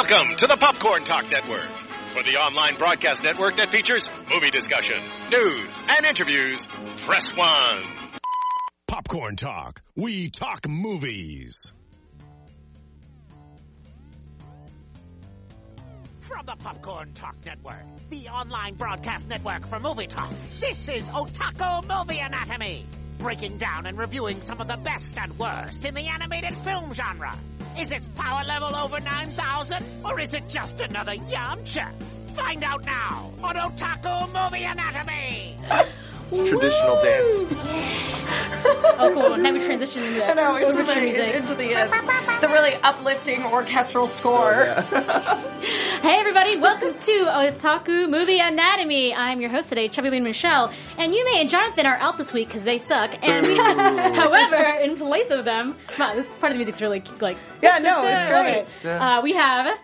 [0.00, 1.68] Welcome to the Popcorn Talk Network,
[2.12, 4.98] for the online broadcast network that features movie discussion,
[5.30, 6.66] news, and interviews.
[6.96, 8.10] Press one.
[8.86, 9.82] Popcorn Talk.
[9.94, 11.70] We talk movies.
[16.20, 21.86] From the Popcorn Talk Network, the online broadcast network for movie talk, this is Otaku
[21.86, 22.86] Movie Anatomy,
[23.18, 27.36] breaking down and reviewing some of the best and worst in the animated film genre.
[27.80, 31.90] Is its power level over 9,000, or is it just another Yamcha?
[32.34, 35.56] Find out now on Otaku Movie Anatomy!
[36.30, 37.54] Traditional dance.
[39.02, 39.36] Oh, cool.
[39.36, 41.34] Now we transition into I know, into the, music.
[41.34, 44.76] into the, uh, the really uplifting orchestral score.
[46.00, 46.56] Hey, everybody.
[46.56, 49.14] Welcome to Otaku Movie Anatomy.
[49.14, 50.72] I'm your host today, ChubbyBunny Michelle.
[50.96, 53.14] And Yume and Jonathan are out this week because they suck.
[53.22, 57.36] And we, however, in place of them, wow, this part of the music's really like.
[57.60, 58.86] Yeah, no, it's great.
[58.90, 59.78] Uh, we have.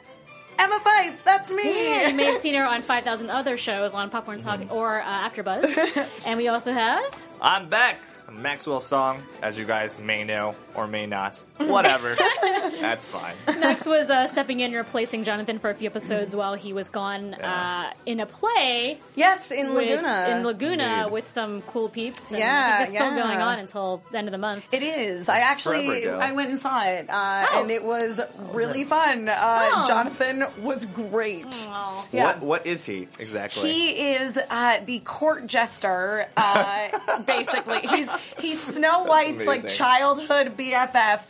[0.59, 1.91] Emma Fife, that's me.
[1.91, 5.29] Yeah, you may have seen her on 5,000 other shows on Popcorn Talk or uh,
[5.31, 6.09] AfterBuzz.
[6.27, 7.03] and we also have.
[7.41, 7.99] I'm back.
[8.33, 11.43] Maxwell song, as you guys may know or may not.
[11.59, 12.15] Whatever.
[12.81, 13.35] That's fine.
[13.61, 16.89] Max was uh, stepping in and replacing Jonathan for a few episodes while he was
[16.89, 20.27] gone uh, in a play Yes, in with- Laguna.
[20.37, 21.13] in Laguna Indeed.
[21.13, 22.21] with some cool peeps.
[22.31, 23.23] And Yeah, I think it's still yeah.
[23.23, 24.65] going on until the end of the month.
[24.73, 25.29] It is.
[25.29, 26.19] I actually ago.
[26.21, 27.61] I went and saw it, uh, Oh.
[27.63, 28.21] and it was
[28.53, 29.29] really fun.
[29.29, 29.89] Uh, Oh.
[29.89, 31.47] Jonathan was great.
[31.69, 32.07] Oh.
[32.13, 32.25] Yeah.
[32.27, 33.73] What What is he exactly?
[33.73, 36.27] He is uh, the court jester.
[36.37, 39.77] Uh, basically, he's he's Snow White's like amazing.
[39.77, 41.21] childhood BFF,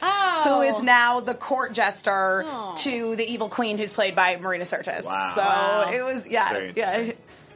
[0.45, 2.75] Who is now the court jester Oh.
[2.79, 5.05] to the evil queen, who's played by Marina Sirtis.
[5.05, 5.33] Wow.
[5.35, 5.91] So Wow.
[5.93, 7.13] it was yeah, very yeah,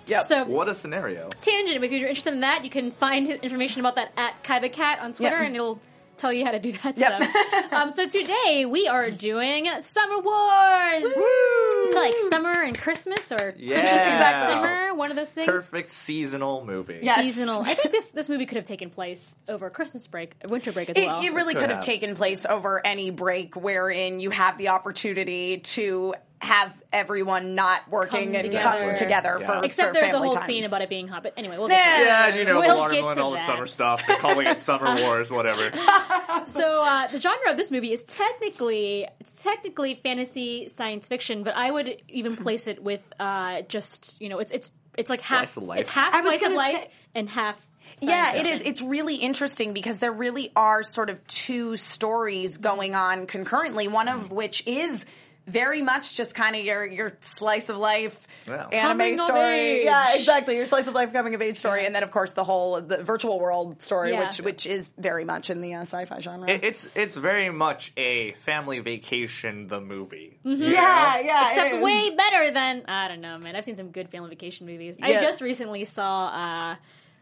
[0.07, 0.25] yep.
[0.27, 1.29] So, what a scenario.
[1.41, 4.99] tangent, if you're interested in that, you can find information about that at Kaiba Cat
[5.01, 5.47] on Twitter, Yep.
[5.47, 5.81] and it'll
[6.21, 7.23] tell you how to do that Yep.
[7.23, 7.73] stuff.
[7.73, 11.03] um, so today we are doing Summer Wars.
[11.15, 13.81] It's like summer and Christmas, or Yeah.
[13.81, 15.47] Christmas and summer, one of those things.
[15.47, 16.99] Perfect seasonal movie.
[17.03, 17.25] Yes.
[17.25, 17.63] Seasonal.
[17.63, 20.97] I think this this movie could have taken place over Christmas break, winter break as
[20.97, 21.23] It, well.
[21.25, 21.85] it really Could could have have.
[21.85, 28.27] taken place over any break wherein you have the opportunity to have everyone not working
[28.27, 28.61] Come and together.
[28.87, 29.47] come together Yeah.
[29.61, 30.47] for Except for there's a whole times.
[30.47, 31.23] scene about it being hot.
[31.23, 32.05] But anyway, we'll get to Yeah.
[32.05, 32.33] that.
[32.33, 34.03] Yeah, you know, We'll the get watermelon, to all the summer stuff.
[34.07, 35.71] They're calling it Summer Wars, whatever.
[36.47, 39.07] So uh, the genre of this movie is technically
[39.43, 44.39] technically fantasy science fiction, but I would even place it with uh, just you know
[44.39, 45.81] it's it's it's like half Slice of life.
[45.81, 47.57] it's half slice of life say- and half.
[47.99, 48.63] Yeah, it is.
[48.63, 53.89] It's really interesting because there really are sort of two stories going on concurrently.
[53.89, 55.05] One of which is
[55.47, 58.67] very much just kind of your your slice of life Yeah.
[58.69, 59.85] anime Coming of story.
[59.85, 60.57] Yeah, exactly.
[60.57, 63.03] Your slice of life coming of age story, and then of course the whole the
[63.03, 64.27] virtual world story, Yeah.
[64.27, 66.49] which which is very much in the uh, sci-fi genre.
[66.49, 69.67] It- it's it's very much a family vacation.
[69.69, 70.39] The movie.
[70.45, 70.63] Mm-hmm.
[70.63, 71.27] You yeah, know?
[71.27, 71.51] yeah.
[71.65, 73.57] Except way better than I don't know, man.
[73.57, 74.97] I've seen some good family vacation movies.
[75.03, 76.77] I just recently saw uh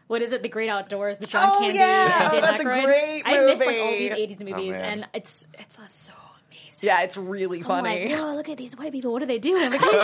[0.07, 0.41] what is it?
[0.41, 2.23] The Great Outdoors, the John Oh, Candy yeah.
[2.23, 2.83] and Dan That's a Aykroyd.
[2.85, 4.83] great I miss like all these '80s movies, man.
[4.83, 6.13] and it's it's uh, so
[6.89, 8.09] Yeah, it's really funny.
[8.09, 9.11] like, whoa, look at these white people.
[9.11, 9.99] What are they doing on vacation?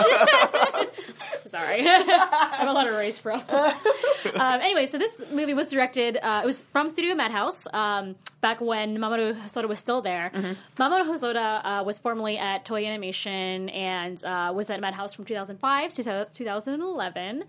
[1.46, 1.86] Sorry.
[1.88, 3.50] I have a lot of race problems.
[4.34, 8.60] um, anyway, so this movie was directed, uh, it was from Studio Madhouse, um, back
[8.60, 10.30] when Mamoru Hosoda was still there.
[10.76, 15.94] Mamoru Hosoda uh, was formerly at Toei Animation and uh, was at Madhouse from 2005
[15.94, 17.44] to 2011.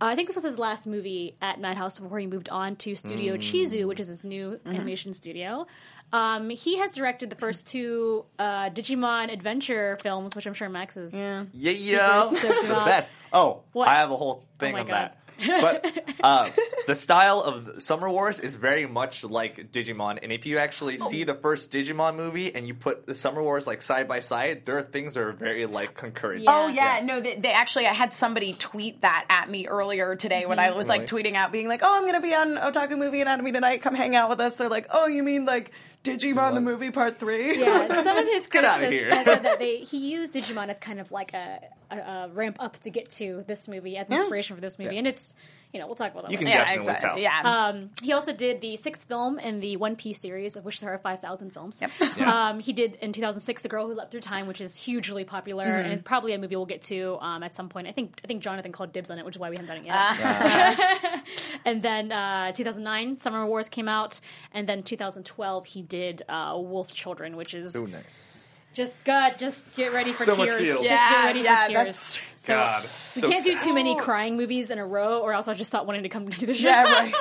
[0.00, 2.94] Uh, I think this was his last movie at Madhouse before he moved on to
[2.94, 5.66] Studio Chizu, which is his new animation studio.
[6.12, 10.96] Um, he has directed the first two uh, Digimon adventure films, which I'm sure Max
[10.96, 11.12] is.
[11.12, 11.44] Yeah.
[11.52, 12.28] Yeah, yeah.
[12.30, 13.12] The best.
[13.32, 13.86] Oh, What?
[13.88, 14.94] I have a whole thing Oh on God.
[14.94, 15.18] that.
[15.46, 16.50] But uh,
[16.86, 21.08] the style of Summer Wars is very much like Digimon, and if you actually Oh.
[21.08, 24.66] see the first Digimon movie and you put the Summer Wars like side by side,
[24.66, 26.42] there are things that are very like concurrent.
[26.44, 26.50] Yeah.
[26.54, 27.86] Oh yeah, no, they, they actually.
[27.86, 31.52] I had somebody tweet that at me earlier today when I was like tweeting out,
[31.52, 33.82] being like, "Oh, I'm gonna be on Otaku Movie Anatomy tonight.
[33.82, 35.72] Come hang out with us." They're like, "Oh, you mean like
[36.04, 37.58] Digimon the movie part 3?
[37.60, 39.14] Yeah, some of his Get critics outta has, here.
[39.14, 42.56] has said that they he used Digimon as kind of like a, a, a ramp
[42.60, 45.34] up to get to this movie as an inspiration for this movie, and it's
[45.72, 46.32] you know we'll talk about that.
[46.32, 47.08] You can yeah, definitely exactly.
[47.08, 47.18] tell.
[47.18, 50.80] Yeah, Um, he also did the sixth film in the One Piece series, of which
[50.80, 51.80] there are 5,000 films.
[51.80, 51.90] Yep.
[52.20, 55.64] Um, he did in 2006 The Girl Who Leapt Through Time, which is hugely popular
[55.66, 55.90] Mm-hmm.
[55.90, 57.86] and probably a movie we'll get to um, at some point.
[57.86, 59.76] I think I think Jonathan called dibs on it, which is why we haven't done
[59.78, 59.94] it yet.
[59.96, 61.22] Ah.
[61.64, 64.20] and then uh, 2009 Summer Wars came out,
[64.52, 68.49] and then 2012 he did uh, Wolf Children, which is Ooh, nice.
[68.74, 70.60] Just God, just get ready for So much tears.
[70.62, 70.78] feels.
[70.80, 71.76] Just Yeah, get ready yeah, for tears.
[71.78, 75.32] that's- So God, we so can't do too many crying movies in a row, or
[75.34, 76.68] else I'll just stop wanting to come to the show.
[76.68, 77.14] Yeah, right.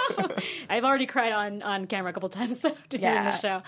[0.69, 3.31] I've already cried on, on camera a couple times so, to Yeah.
[3.31, 3.61] the show.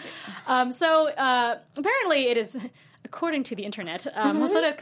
[0.48, 2.56] Um, so uh, apparently, it is
[3.04, 4.08] according to the internet.
[4.16, 4.82] Um, Hosoda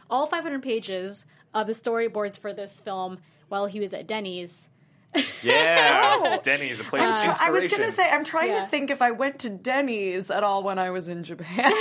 [0.11, 3.17] all 500 pages of the storyboards for this film
[3.49, 4.67] while he was at Denny's.
[5.43, 7.35] Yeah, Denny's a place of inspiration.
[7.41, 8.63] I was gonna say, I'm trying Yeah.
[8.63, 11.73] to think if I went to Denny's at all when I was in Japan.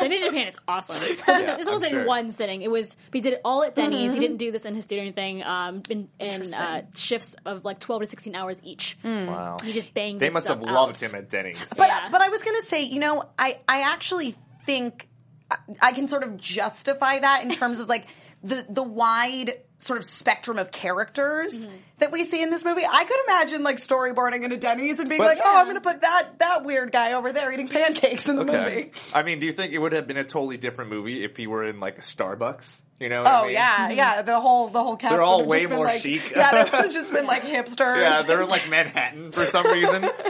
[0.00, 0.96] Denny's Japan, it's awesome.
[0.98, 2.00] this this I'm wasn't sure.
[2.02, 2.62] in one sitting.
[2.62, 4.14] It was he did it all at Denny's.
[4.14, 5.42] He didn't do this in his studio or anything.
[5.44, 8.98] Um, in, in uh, shifts of like 12 to 16 hours each.
[9.04, 9.56] wow.
[9.64, 10.20] He just banged.
[10.20, 11.10] They this must have stuff loved out.
[11.10, 11.56] him at Denny's.
[11.76, 12.08] But Yeah.
[12.10, 14.34] but I was gonna say, you know, I I actually
[14.66, 15.06] think
[15.50, 18.06] I- I can sort of justify that in terms of like
[18.42, 21.74] the the wide sort of spectrum of characters Mm-hmm.
[21.98, 22.82] that we see in this movie.
[22.90, 25.80] I could imagine like storyboarding in a Denny's and being But- like, oh, I'm gonna
[25.82, 28.74] put that that weird guy over there eating pancakes in the Okay.
[28.76, 28.92] movie.
[29.14, 31.46] I mean, do you think it would have been a totally different movie if he
[31.46, 32.82] were in like a Starbucks?
[32.98, 33.22] You know?
[33.22, 33.52] What I Oh mean?
[33.54, 34.22] yeah, yeah.
[34.22, 35.12] The whole the whole cast.
[35.12, 36.30] They're all way just been, more like- chic.
[36.34, 38.00] Yeah, they would have just been like hipsters.
[38.00, 40.08] Yeah, they're in like Manhattan for some reason.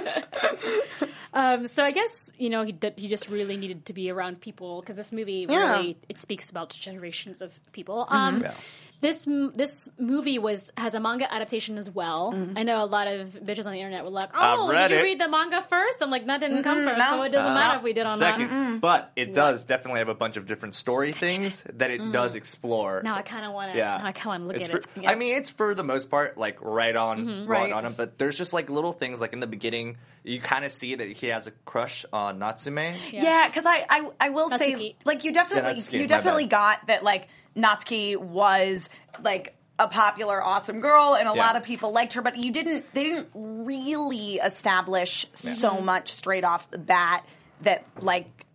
[1.32, 4.40] Um, so I guess you know he did, he just really needed to be around
[4.40, 5.56] people because this movie Yeah.
[5.56, 5.72] Mm-hmm.
[5.72, 8.06] really it speaks about generations of people.
[8.08, 8.54] Um, Yeah.
[9.00, 12.32] This this movie was has a manga adaptation as well.
[12.34, 12.58] Mm-hmm.
[12.58, 15.00] I know a lot of bitches on the internet were like, "Oh, read did you
[15.00, 15.04] it.
[15.04, 16.02] read the manga first?
[16.02, 16.88] I'm like, "That didn't come mm-hmm.
[16.88, 17.10] first, no.
[17.10, 17.76] so it doesn't matter uh-huh.
[17.78, 20.74] if we did on Second, that." but it does definitely have a bunch of different
[20.74, 22.12] story things that it mm-hmm.
[22.12, 23.00] does explore.
[23.02, 23.78] Now I kind of want to.
[23.78, 25.08] yeah, I kind of want to look It's at for- it.
[25.08, 27.72] I mean, it's for the most part like right on, right Right.
[27.72, 27.94] on him.
[27.96, 31.08] But there's just like little things like in the beginning, you kind of see that
[31.08, 32.94] he has a crush on Natsume.
[33.12, 37.02] Yeah, because I, I I will say like you definitely Natsuki, you definitely got that
[37.02, 38.90] like Natsuki was
[39.22, 41.46] like a popular awesome girl and a Yeah.
[41.46, 45.84] lot of people liked her but you didn't they didn't really establish so mm-hmm.
[45.86, 47.24] much straight off the bat
[47.62, 48.46] that like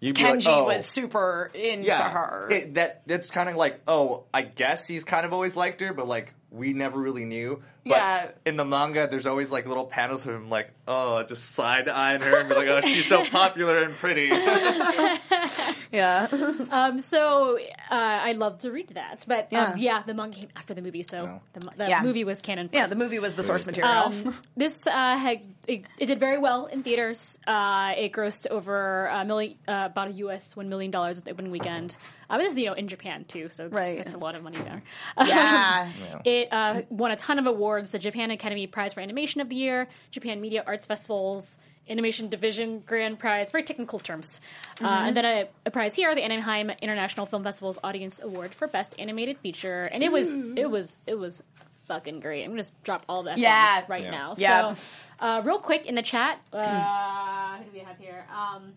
[0.00, 2.48] You'd be like, Kenji oh, was super into yeah, her.
[2.50, 5.92] It, that that's kind of like, oh, I guess he's kind of always liked her,
[5.92, 7.62] but like we never really knew.
[7.84, 8.28] But Yeah.
[8.46, 12.20] in the manga, there's always like little panels of him like, oh, just side eyeing
[12.20, 14.26] her and be like, oh, she's so popular and pretty.
[15.92, 16.28] yeah.
[16.70, 19.72] Um, so uh, I love to read that, but Yeah.
[19.72, 21.40] um, yeah, the manga came after the movie, so No.
[21.54, 22.02] the, the Yeah.
[22.02, 22.70] movie was canon.
[22.72, 23.92] yeah, the movie was the source material.
[23.92, 27.38] Um, this uh, had it, it did very well in theaters.
[27.46, 31.30] Uh, it grossed over a million, uh, about a US one million dollars at the
[31.30, 31.96] opening weekend.
[32.32, 33.98] Uh, but this is you know in Japan too, so it's, Right.
[33.98, 34.82] it's a lot of money there.
[35.26, 35.92] yeah.
[36.24, 39.54] It uh, won a ton of awards: the Japan Academy Prize for Animation of the
[39.56, 41.54] Year, Japan Media Arts Festivals.
[41.90, 44.40] Animation Division Grand Prize, very technical terms.
[44.80, 48.68] Uh, and then a, a prize here, the Anaheim International Film Festival's Audience Award for
[48.68, 49.82] Best Animated Feature.
[49.92, 51.42] And it was, it was, it was
[51.88, 52.44] fucking great.
[52.44, 53.82] I'm gonna just drop all that Yeah.
[53.88, 54.10] right Yeah.
[54.12, 54.34] now.
[54.38, 54.74] Yeah.
[54.74, 54.82] So,
[55.18, 58.26] uh, real quick in the chat, uh, who do we have here?
[58.32, 58.74] Um,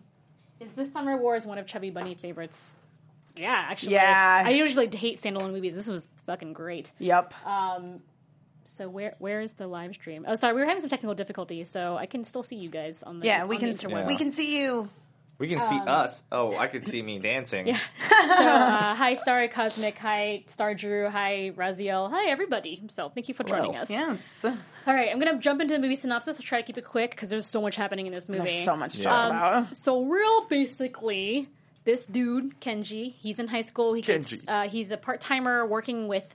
[0.58, 2.72] is this Summer Wars one of Chubby Bunny favorites?
[3.36, 3.92] Yeah, actually.
[3.92, 4.42] Yeah.
[4.46, 5.74] I usually hate standalone movies.
[5.74, 6.92] This was fucking great.
[6.98, 7.34] Yep.
[7.46, 8.00] Um,
[8.64, 10.24] So where where is the live stream?
[10.28, 13.02] Oh, sorry, we were having some technical difficulties, so I can still see you guys
[13.02, 14.06] on the yeah, we can the interwebs.
[14.06, 14.88] we can see you.
[15.38, 16.24] we can see us.
[16.32, 17.68] Oh, I could see me dancing.
[17.68, 17.78] Yeah.
[18.26, 19.96] Uh, hi, Starry Cosmic.
[19.98, 21.08] Hi, Star Drew.
[21.08, 22.10] Hi, Raziel.
[22.10, 22.82] Hi, everybody.
[22.88, 23.82] So thank you for joining Hello.
[23.82, 23.90] us.
[23.90, 24.44] Yes.
[24.44, 26.36] All right, I'm gonna jump into the movie synopsis.
[26.40, 28.44] I'll try to keep it quick because there's so much happening in this movie.
[28.44, 29.10] There's so much to Yeah.
[29.10, 29.76] talk Um, about.
[29.76, 31.48] So real basically,
[31.86, 33.94] this dude Kenji, he's in high school.
[33.94, 34.42] He gets, Kenji.
[34.46, 36.26] uh, he's a part timer working with.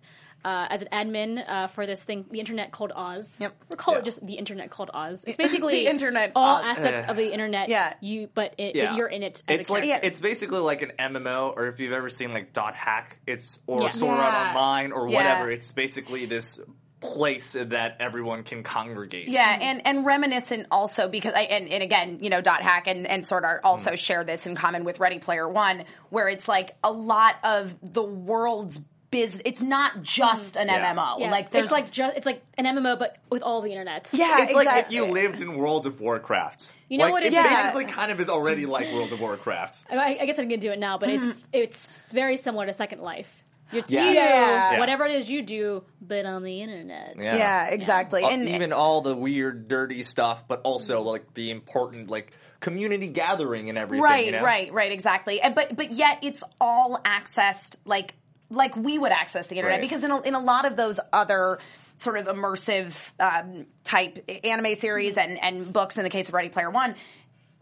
[0.43, 3.31] Uh, as an admin uh, for this thing, the internet called Oz.
[3.39, 3.53] Yep.
[3.69, 3.99] We'll call Yeah.
[3.99, 5.23] it just the internet called Oz.
[5.27, 6.65] It's basically The internet all Oz.
[6.65, 7.69] aspects of the internet.
[7.69, 7.93] Yeah.
[8.01, 8.95] you but it, Yeah.
[8.95, 9.43] you're in it.
[9.47, 10.07] As It's a like character.
[10.07, 13.83] it's basically like an MMO, or if you've ever seen like Dot Hack, it's or
[13.83, 13.89] Yeah.
[13.89, 14.49] Sword Art Yeah.
[14.49, 15.15] Online or Yeah.
[15.17, 15.51] whatever.
[15.51, 16.59] It's basically this
[17.01, 19.27] place that everyone can congregate.
[19.27, 23.05] Yeah, and and reminiscent also because I and, and again, you know, Dot Hack and,
[23.07, 26.75] and Sword Art also share this in common with Ready Player One, where it's like
[26.83, 28.79] a lot of the world's
[29.09, 29.41] business.
[29.43, 30.93] It's not just an Yeah.
[30.95, 31.19] MMO.
[31.19, 31.31] Yeah.
[31.31, 34.09] Like there's it's like ju- it's like an MMO, but with all the internet.
[34.13, 36.71] yeah, It's like if you lived in World of Warcraft.
[36.87, 37.43] You know like, what It it is?
[37.51, 39.85] basically kind of is already like World of Warcraft.
[39.89, 41.29] I, I guess I'm gonna do it now, but Mm-hmm.
[41.29, 43.29] it's it's very similar to Second Life.
[43.73, 44.05] It's Yes.
[44.07, 44.79] you, Yeah.
[44.79, 47.15] whatever it is you do, but on the internet.
[47.17, 47.35] Yeah.
[47.35, 48.23] yeah, exactly.
[48.23, 53.07] Uh, And even all the weird, dirty stuff, but also like the important, like community
[53.07, 54.03] gathering and everything.
[54.03, 54.43] right, you know?
[54.43, 55.41] right, right, exactly.
[55.41, 58.13] And, but but yet it's all accessed like
[58.49, 59.81] like we would access the internet Right.
[59.89, 61.59] because in a, in a lot of those other
[61.95, 66.49] sort of immersive um, type anime series and and books in the case of Ready
[66.49, 66.95] Player One.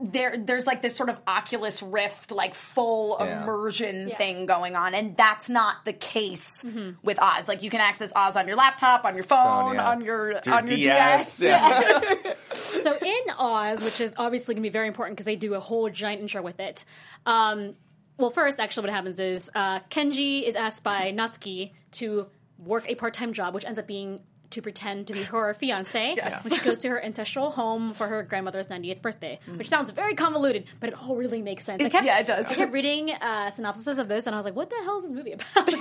[0.01, 3.43] There there's like this sort of Oculus Rift, like full Yeah.
[3.43, 4.17] immersion Yeah.
[4.17, 6.63] thing going on, and that's not the case
[7.03, 7.47] with Oz.
[7.47, 9.89] Like you can access Oz on your laptop, on your phone, yeah.
[9.89, 11.39] on your Your on your DS, DS.
[11.41, 12.33] yeah.
[12.53, 15.59] so in Oz, which is obviously going to be very important because they do a
[15.59, 16.85] whole giant intro with it.
[17.25, 17.75] Um,
[18.17, 22.27] well, first, actually, what happens is uh, Kenji is asked by Natsuki to
[22.57, 26.53] work a part-time job, which ends up being to pretend to be her fiance when
[26.53, 30.65] she goes to her ancestral home for her grandmother's 90th birthday, which sounds very convoluted,
[30.79, 31.81] but it all really makes sense.
[31.83, 32.45] I It- kept, yeah, it does.
[32.47, 35.03] I kept reading uh, synopsis of this, and I was like, "What the hell is
[35.03, 35.75] this movie about?" This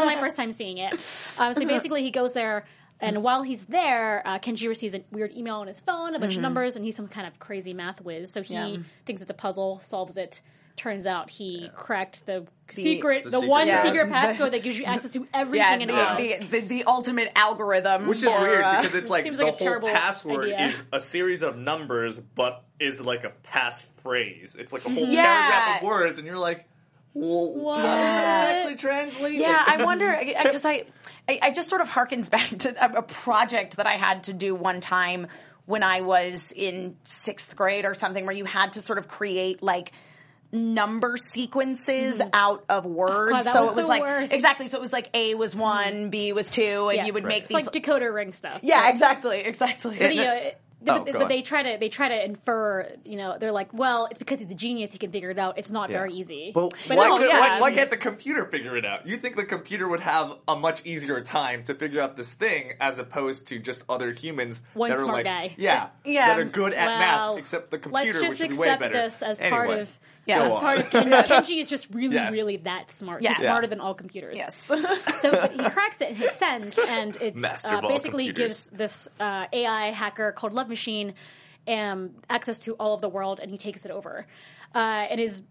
[0.00, 1.04] is my first time seeing it.
[1.38, 2.64] Um, so basically, he goes there.
[3.00, 6.36] And while he's there, uh, Kenji receives a weird email on his phone, a bunch
[6.36, 8.30] of numbers, and he's some kind of crazy math whiz.
[8.32, 8.76] So he Yeah.
[9.06, 10.40] thinks it's a puzzle, solves it.
[10.76, 13.82] Turns out he cracked the, secret, the the, secret one code.
[13.84, 16.38] secret passcode that gives you access to everything Yeah, in the, Oz.
[16.40, 19.44] the, the, the ultimate algorithm, Which is for, weird uh, because it's like seems the
[19.44, 20.68] like a whole password idea.
[20.68, 24.56] is a series of numbers, but is like a passphrase.
[24.56, 25.22] It's like a whole Yeah.
[25.24, 26.66] paragraph of words, and you're like,
[27.14, 27.80] well, What?
[27.80, 29.34] how does that exactly translate?
[29.34, 30.84] Yeah, I wonder because I,
[31.28, 34.32] I, I just sort of harkens back to a, a project that I had to
[34.32, 35.26] do one time
[35.66, 39.62] when I was in sixth grade or something, where you had to sort of create
[39.62, 39.92] like
[40.52, 43.32] number sequences out of words.
[43.34, 43.44] Mm-hmm.
[43.44, 44.32] God, so was it was the like worst.
[44.32, 44.66] exactly.
[44.68, 47.06] So it was like A was one, B was two, and Yeah.
[47.06, 47.64] you would make it's these.
[47.66, 48.60] like decoder ring stuff.
[48.62, 49.96] yeah, exactly, exactly.
[49.98, 52.88] But, you know, it- Oh, but, but they try to they try to infer.
[53.04, 54.90] You know, they're like, well, it's because he's a genius.
[54.90, 55.56] He can figure it out.
[55.56, 55.98] It's not Yeah.
[55.98, 56.50] very easy.
[56.52, 57.38] But, But why, no, could, yeah.
[57.38, 59.06] why, why can't the computer figure it out?
[59.06, 62.72] You think the computer would have a much easier time to figure out this thing
[62.80, 65.54] as opposed to just other humans One that are smart like, guy.
[65.56, 66.26] yeah, Yeah.
[66.30, 66.98] that are good at Well,
[67.34, 68.92] math, except the Let's computer, just which should be way accept better.
[68.94, 70.38] this as part of Yeah.
[70.38, 70.60] go as on.
[70.60, 71.24] part of Kenji.
[71.26, 72.32] Kenji is just really, Yes.
[72.32, 73.22] really that smart.
[73.22, 73.30] Yeah.
[73.34, 74.38] He's smarter than all computers.
[74.38, 74.52] yes.
[75.20, 78.26] So but he cracks it and hits send, and it's Master uh, of all basically
[78.26, 78.62] computers.
[78.64, 81.14] gives this uh, AI hacker called Love Machine
[81.68, 84.26] um, access to all of the world, and he takes it over.
[84.74, 85.42] Uh, and is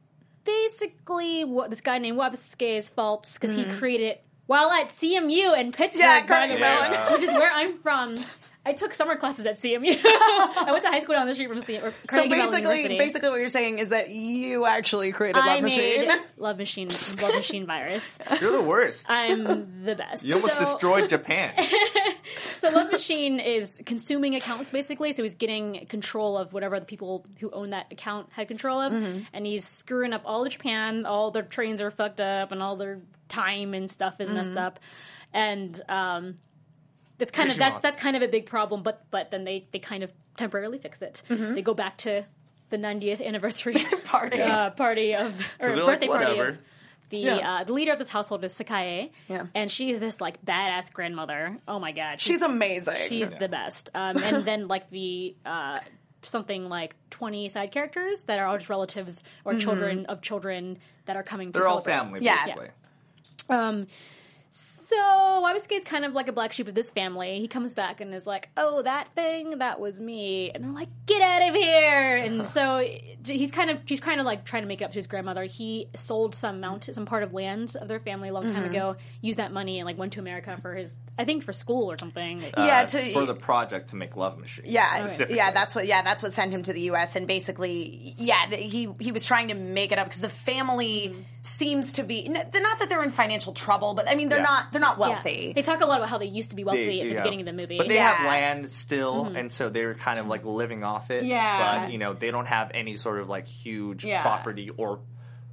[0.44, 5.72] basically what this guy named Wabisuke's fault because he created it while at CMU in
[5.72, 6.32] Pittsburgh, Mm-hmm.
[6.32, 7.12] Yeah, by the way, Yeah.
[7.14, 8.16] which is where I'm from.
[8.64, 9.98] I took summer classes at CMU.
[10.06, 11.94] I went to high school down the street from CMU.
[12.12, 12.98] So basically, University.
[13.00, 16.20] basically, what you're saying is that you actually created I Love made Machine.
[16.38, 16.90] Love Machine,
[17.20, 18.04] Love Machine virus.
[18.40, 19.08] You're the worst.
[19.10, 20.24] I'm the best.
[20.24, 21.54] you almost So- destroyed Japan.
[22.60, 25.14] So Love Machine is consuming accounts basically.
[25.14, 28.94] So he's getting control of whatever the people who own that account had control of,
[28.94, 29.22] Mm-hmm.
[29.34, 31.06] and he's screwing up all of Japan.
[31.08, 34.60] All their trains are fucked up, and all their time and stuff is messed Mm-hmm.
[34.60, 34.80] up.
[35.34, 36.36] And um,
[37.22, 37.82] that's kind of that's Digimon.
[37.82, 38.84] that's kind of a big problem.
[38.84, 41.22] But but then they they kind of temporarily fix it.
[41.30, 41.56] Mm-hmm.
[41.56, 42.26] They go back to
[42.70, 43.76] the 90th anniversary
[44.06, 44.42] Party.
[44.42, 46.58] uh, party of or they're like, birthday party of
[47.10, 47.36] the Yeah.
[47.60, 49.48] uh, the leader of this household is Sakae, Yeah.
[49.54, 51.58] and she's this like badass grandmother.
[51.68, 52.96] Oh my god, She's amazing.
[53.08, 53.90] She's the best.
[53.94, 55.80] Um, and then like the uh,
[56.24, 61.16] something like twenty side characters that are all just relatives or children of children that
[61.18, 61.52] are coming.
[61.52, 61.94] to They're all celebrate.
[61.94, 62.38] family, Yeah.
[62.46, 62.68] basically.
[63.50, 63.88] Um,
[64.96, 67.40] so Wabisuke is kind of like a black sheep of this family.
[67.40, 70.90] He comes back and is like, "Oh, that thing, that was me," and they're like,
[71.06, 72.86] "Get out of here!" And so
[73.26, 75.44] he's kind of he's kind of like trying to make it up to his grandmother.
[75.46, 78.96] He sold some mount some part of land of their family a long time ago,
[79.22, 81.98] used that money and like went to America for his I think for school or
[81.98, 82.42] something.
[82.42, 84.66] Yeah, Uh, to- for the project to make Love Machine.
[84.68, 85.86] Yeah, yeah, that's what.
[85.86, 87.16] Yeah, that's what sent him to the U.S.
[87.16, 91.16] And basically, yeah, th- he he was trying to make it up because the family
[91.44, 94.44] seems to be not that they're in financial trouble, but I mean they're Yeah.
[94.44, 95.08] not they're not Yeah.
[95.10, 95.54] wealthy.
[95.56, 97.20] They talk a lot about how they used to be wealthy They- at the yeah.
[97.22, 97.78] beginning of the movie.
[97.78, 98.14] But they Yeah.
[98.16, 99.36] have land still, mm-hmm.
[99.38, 101.24] and so they're kind of like living off it.
[101.24, 101.84] Yeah.
[101.86, 104.22] But, you know, they don't have any sort of like huge Yeah.
[104.22, 105.00] property or,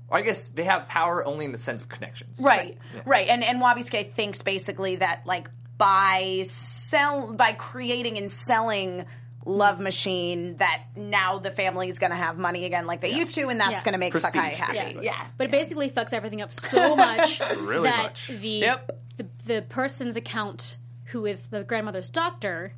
[0.08, 2.40] or I guess they have power only in the sense of connections.
[2.40, 9.04] Right, right, and and Wabisuke thinks basically that like by sell by creating and selling
[9.48, 13.34] Love Machine that now the family is going to have money again like they used
[13.36, 13.82] to, and that's Yeah.
[13.82, 14.72] going to make Prestige, Sakae happy.
[14.78, 15.04] basically.
[15.06, 18.28] Yeah, But it basically fucks everything up so much Really that much.
[18.28, 18.98] the, Yep.
[19.16, 20.76] the the person's account,
[21.06, 22.74] who is the grandmother's doctor,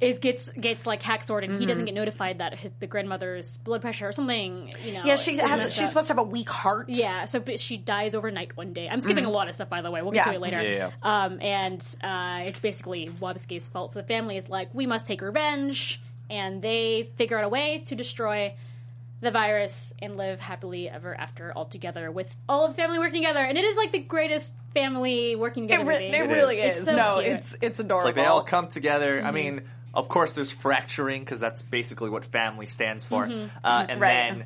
[0.00, 3.80] is gets gets like hacksorted, and he doesn't get notified that his the grandmother's blood
[3.82, 4.72] pressure or something.
[4.84, 5.16] You know, yeah.
[5.16, 5.88] She has she's up.
[5.88, 6.88] supposed to have a weak heart.
[6.88, 8.88] Yeah, so but she dies overnight one day.
[8.88, 10.02] I'm skipping a lot of stuff, by the way.
[10.02, 10.32] We'll get Yeah.
[10.32, 10.62] to it later.
[10.62, 13.92] Yeah, Um, and uh, it's basically Wabisuke's fault.
[13.92, 17.82] So the family is like, we must take revenge, and they figure out a way
[17.86, 18.54] to destroy
[19.20, 23.20] the virus and live happily ever after all together with all of the family working
[23.22, 23.40] together.
[23.40, 26.76] And it is like the greatest family working together It, re- it It really is.
[26.78, 26.82] is.
[26.82, 27.32] It's so no, cute.
[27.36, 28.08] it's it's adorable.
[28.08, 29.18] It's like they all come together.
[29.18, 29.26] Mm-hmm.
[29.26, 29.62] I mean,
[29.94, 33.26] of course, there's fracturing because that's basically what family stands for.
[33.26, 33.48] Mm-hmm.
[33.64, 34.14] Uh, and Right.
[34.14, 34.44] then,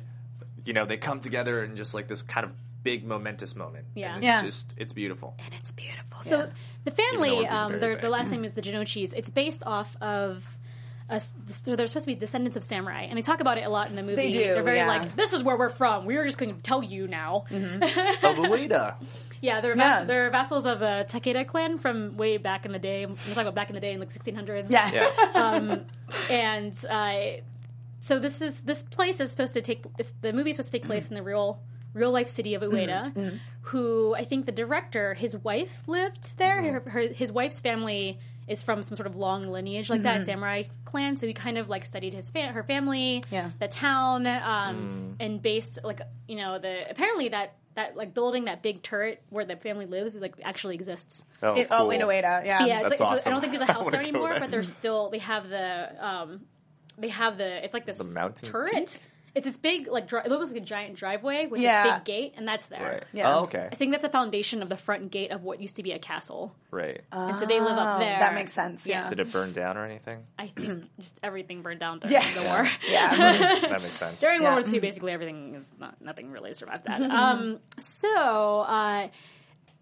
[0.65, 2.53] you know, they come together in just like this kind of
[2.83, 3.85] big momentous moment.
[3.95, 4.15] Yeah.
[4.15, 4.41] And it's Yeah.
[4.41, 5.35] just, it's beautiful.
[5.45, 6.21] and it's beautiful.
[6.21, 6.49] So
[6.85, 9.13] the family, um, very their, the last name is the Jinnouchis.
[9.15, 10.43] It's based off of
[11.09, 11.21] a,
[11.65, 13.89] they're they're supposed to be descendants of samurai, and they talk about it a lot
[13.89, 14.15] in the movie.
[14.15, 14.87] They do, They're very yeah.
[14.87, 16.05] like, "This is where we're from.
[16.05, 18.25] We are just going to tell you now." Mm-hmm.
[18.25, 18.95] Of Ueda.
[19.41, 19.99] Yeah, they're Yeah.
[19.99, 23.03] Vass- they're vassals of the Takeda clan from way back in the day.
[23.03, 24.69] I'm talking about back in the day in like 1600s.
[24.69, 24.89] Yeah.
[24.89, 25.09] Yeah.
[25.35, 25.81] Um,
[26.29, 27.41] and uh,
[27.99, 30.79] so this is this place is supposed to take it's, the movie is supposed to
[30.79, 31.59] take place in the real
[31.93, 33.19] real life city of Ueda, mm-hmm.
[33.19, 33.35] Mm-hmm.
[33.63, 36.61] who I think the director his wife lived there.
[36.61, 40.63] Her, her, his wife's family is from some sort of long lineage like that samurai
[40.85, 41.15] clan.
[41.17, 43.51] So he kind of like studied his fa- her family, Yeah.
[43.59, 47.55] the town, um, and based like you know the apparently that.
[47.75, 51.23] That like building that big turret where the family lives like actually exists.
[51.41, 51.89] Oh, It, oh, cool.
[51.89, 52.45] in Ueda, yeah.
[52.45, 53.29] Yeah, it's That's like, it's- awesome.
[53.29, 54.39] I don't think there's a house there anymore, there.
[54.41, 56.41] but there's still they have the um
[56.99, 58.73] they have the it's like this The mountain turret.
[58.75, 59.01] peak?
[59.35, 61.83] It's this big like dri- it looks like a giant driveway with Yeah.
[61.83, 62.81] this big gate, and that's there.
[62.83, 63.03] Right.
[63.13, 63.35] Yeah.
[63.35, 63.67] Oh, okay.
[63.71, 65.97] I think that's the foundation of the front gate of what used to be a
[65.97, 67.01] castle, Right.
[67.11, 68.19] and so they live up Oh, there.
[68.19, 69.09] that makes sense, yeah.
[69.09, 70.23] Did it burn down or anything?
[70.37, 72.35] I think just everything burned down during Yes.
[72.37, 72.69] the war.
[72.87, 73.15] Yeah.
[73.61, 74.19] that makes sense.
[74.21, 74.53] During Yeah.
[74.53, 77.01] World War II, basically everything, not, nothing really survived that.
[77.09, 79.07] um, so uh,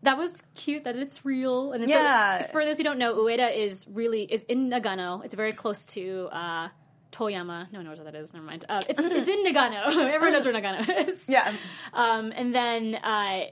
[0.04, 1.74] that was cute that it's real.
[1.74, 2.44] And it's Yeah.
[2.48, 5.24] for those who don't know, Ueda is really is in Nagano.
[5.26, 6.70] It's very close to uh,
[7.12, 7.72] Toyama.
[7.72, 8.34] No one knows what that is.
[8.34, 8.66] Never mind.
[8.70, 9.86] Uh, it's it's in Nagano.
[10.12, 11.24] Everyone knows where Nagano is.
[11.28, 11.54] Yeah.
[11.94, 13.46] Um, and then, uh,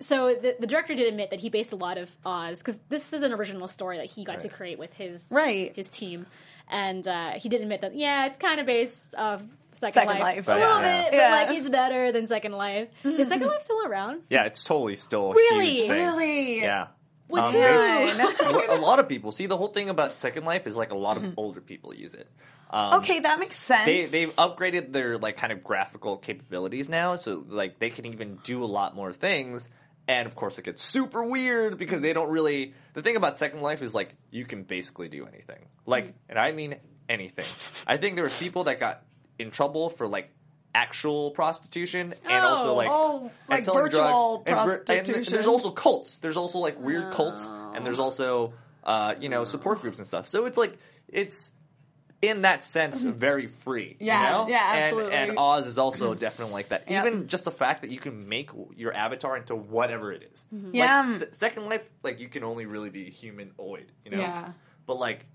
[0.00, 3.12] so the, the director did admit that he based a lot of Oz because this
[3.12, 5.72] is an original story that he got to create with his Right.
[5.74, 6.26] his team,
[6.68, 9.42] and uh, he did admit that yeah, it's kind of based off
[9.72, 10.48] Second, Second Life, Life.
[10.48, 11.02] a Right, little yeah.
[11.02, 11.30] bit, but Yeah.
[11.30, 12.88] like it's better than Second Life.
[13.04, 14.22] Is Second Life still around?
[14.30, 15.70] Yeah, it's totally still a Really?
[15.70, 15.90] huge thing.
[15.90, 16.60] Really?
[16.60, 16.86] Yeah.
[17.28, 18.70] What Um, happened?
[18.70, 21.16] a lot of people see the whole thing about Second Life is like a lot
[21.16, 22.28] of older people use it.
[22.70, 23.86] Um, Okay, that makes sense.
[23.86, 28.36] they they've upgraded their like kind of graphical capabilities now, so like they can even
[28.44, 29.68] do a lot more things.
[30.06, 32.74] And of course, it gets super weird because they don't really.
[32.92, 35.64] The thing about Second Life is like you can basically do anything.
[35.86, 36.76] Like, and I mean
[37.08, 37.46] anything.
[37.86, 39.02] I think there were people that got
[39.38, 40.30] in trouble for like
[40.74, 42.74] actual prostitution and also Oh.
[42.74, 44.88] like Oh, and like selling virtual drugs.
[44.88, 46.18] And, vir- and there's also cults.
[46.18, 50.28] There's also like weird cults, and there's also uh, you know support groups and stuff.
[50.28, 50.76] So it's like
[51.08, 51.52] it's
[52.22, 53.96] in that sense very free.
[54.00, 54.48] you Yeah, know?
[54.48, 55.12] yeah, And- absolutely.
[55.12, 56.84] And, Oz is also definitely like that.
[56.90, 57.06] Yep.
[57.06, 60.44] Even just the fact that you can make your avatar into whatever it is.
[60.72, 61.02] Yeah.
[61.06, 63.92] Like Se- Second Life, like you can only really be humanoid.
[64.04, 64.18] You know.
[64.18, 64.52] Yeah.
[64.86, 65.26] But like,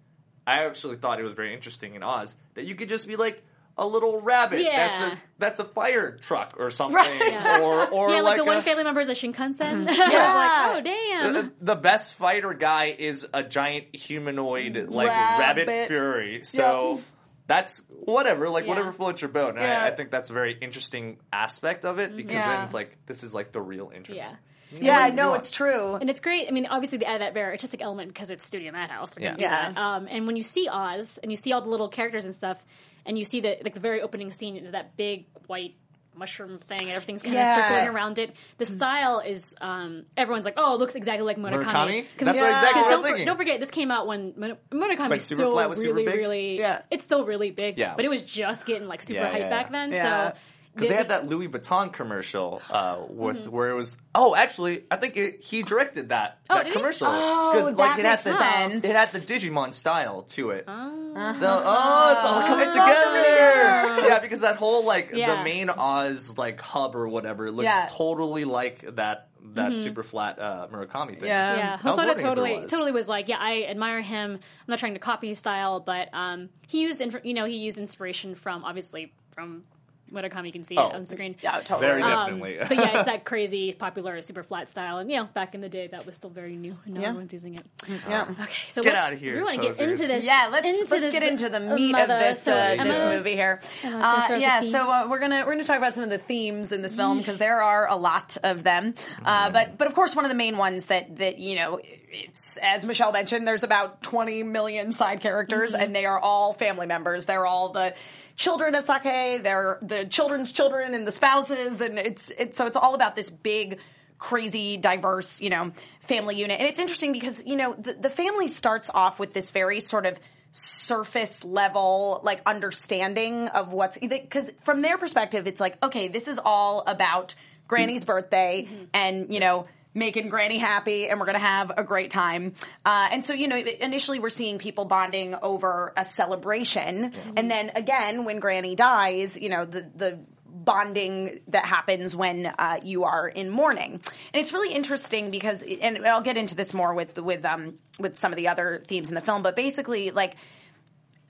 [0.48, 3.44] I actually thought it was very interesting in Oz that you could just be like.
[3.82, 4.62] A little rabbit.
[4.62, 4.76] Yeah.
[4.88, 6.96] That's a that's a fire truck or something.
[6.96, 7.20] Right.
[7.32, 7.62] Yeah.
[7.62, 9.62] Or or yeah, like, the a- one family member is a Shinkansen.
[9.62, 10.04] I was Yeah.
[10.36, 11.34] like, oh damn.
[11.34, 15.88] the, the best fighter guy is a giant humanoid like rabbit, Rabbit.
[15.88, 16.42] fury.
[16.44, 17.04] So Yep.
[17.48, 18.70] that's whatever, like Yeah.
[18.70, 19.56] whatever floats your boat.
[19.56, 19.84] And Yeah.
[19.84, 22.56] I, I think that's a very interesting aspect of it because Yeah.
[22.58, 24.18] then it's like this is like the real internet.
[24.22, 24.36] yeah.
[24.72, 25.96] You yeah, do whatever no, it's true.
[25.96, 26.48] And it's great.
[26.48, 29.10] I mean, obviously they added that very artistic element because it's Studio Madhouse.
[29.10, 29.74] They're Yeah.
[29.76, 32.64] Um, and when you see Oz and you see all the little characters and stuff,
[33.10, 35.76] and you see the like the very opening scene is that big white
[36.16, 37.50] mushroom thing and everything's kind Yeah.
[37.52, 38.36] of circling around it.
[38.58, 41.64] The style is um, everyone's like, oh, it looks exactly like Murakami.
[41.64, 42.06] Murakami?
[42.18, 42.44] 'Cause- That's Yeah.
[42.44, 43.26] what exactly what I Because was don't, for- thinking.
[43.26, 46.16] don't forget, this came out when Mun- Murakami When is Super still Flat really, big?
[46.16, 46.82] really, Yeah.
[46.92, 47.78] it's still really big.
[47.80, 47.96] Yeah.
[47.96, 49.94] but it was just getting like super Yeah, hype yeah, back then.
[49.94, 50.32] Yeah.
[50.32, 50.38] So
[50.80, 53.50] Because they had that Louis Vuitton commercial uh, with Mm-hmm.
[53.52, 53.98] where it was.
[54.16, 56.80] Oh, actually, I think it, he directed that Oh, that did he?
[56.80, 57.08] commercial.
[57.08, 58.84] Oh, 'Cause, that it had the, sense.
[58.86, 60.66] It had the Digimon style to it.
[60.68, 61.14] Oh.
[61.14, 63.24] The- oh, it's all coming It's together.
[63.24, 64.08] together.
[64.10, 65.36] Yeah, because that whole like Yeah.
[65.38, 67.88] the main Oz like hub or whatever it looks Yeah.
[67.92, 71.26] totally like that that super flat uh, Murakami thing.
[71.28, 71.56] Yeah.
[71.56, 72.70] Yeah, Hosoda wondering if there totally was.
[72.72, 74.34] totally was like, yeah, I admire him.
[74.34, 77.56] I'm not trying to copy his style, but um, he used inf- you know he
[77.58, 79.64] used inspiration from obviously from
[80.12, 80.48] Murakami.
[80.48, 80.90] You can see Oh.
[80.90, 81.36] it on screen.
[81.42, 81.88] Yeah, totally.
[81.88, 82.58] Very Um, definitely.
[82.68, 85.70] but yeah, it's that crazy, popular, super flat style, and you know, back in the
[85.70, 87.08] day, that was still very new, and no Yeah.
[87.10, 87.64] everyone's using it.
[88.08, 88.26] yeah.
[88.30, 90.24] Okay, so Get let's- outta here, We want to get into this.
[90.26, 92.14] Yeah, let's into let's this get into the meat mother.
[92.16, 93.62] of this So, uh, Emma, this movie here.
[93.84, 93.98] Emma,
[94.30, 96.72] Uh, yeah, the so uh, we're gonna we're gonna talk about some of the themes
[96.72, 98.94] in this film because there are a lot of them.
[99.26, 101.80] Uh, but but of course, one of the main ones that that you know
[102.12, 105.84] it's as Michelle mentioned, there's about 20 million side characters, mm-hmm.
[105.84, 107.26] and they are all family members.
[107.26, 107.94] They're all the
[108.36, 109.42] children of Sakae.
[109.42, 113.30] They're the children's children and the spouses, and it's it's so it's all about this
[113.30, 113.80] big
[114.20, 118.50] crazy diverse you know family unit and it's interesting because you know the, the family
[118.50, 120.20] starts off with this very sort of
[120.52, 126.38] surface level like understanding of what's because from their perspective it's like okay this is
[126.44, 127.34] all about
[127.70, 128.08] granny's mm-hmm.
[128.08, 128.84] birthday mm-hmm.
[128.94, 129.66] and you know
[130.00, 132.56] making granny happy and we're gonna have a great time.
[132.86, 137.14] Uh, and so you know initially we're seeing people bonding over a celebration.
[137.36, 140.20] And then again when granny dies you know the the
[140.52, 144.02] bonding that happens when uh, you are in mourning, and
[144.34, 148.32] it's really interesting because, and I'll get into this more with with um with some
[148.32, 150.36] of the other themes in the film, but basically, like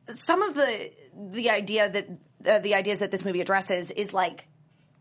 [0.09, 0.91] some of the
[1.31, 2.07] the idea that
[2.45, 4.45] uh, the ideas that this movie addresses is like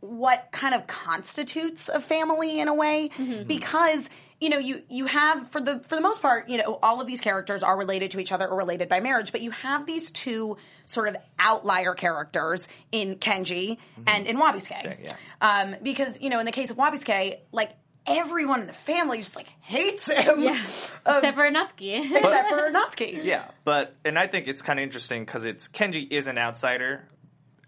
[0.00, 3.10] what kind of constitutes a family in a way
[3.46, 4.08] because
[4.40, 7.06] you know you you have for the for the most part you know all of
[7.06, 10.10] these characters are related to each other or related by marriage but you have these
[10.12, 10.56] two
[10.86, 15.14] sort of outlier characters in Kenji and in Wabisuke yeah.
[15.40, 17.72] um, because you know in the case of Wabisuke like
[18.06, 20.62] everyone in the family just like hates him Yeah.
[21.06, 22.16] Um, Except for Natsuki.
[22.16, 26.10] except for Natsuki Yeah, but and I think it's kind of interesting because it's Kenji
[26.10, 27.08] is an outsider,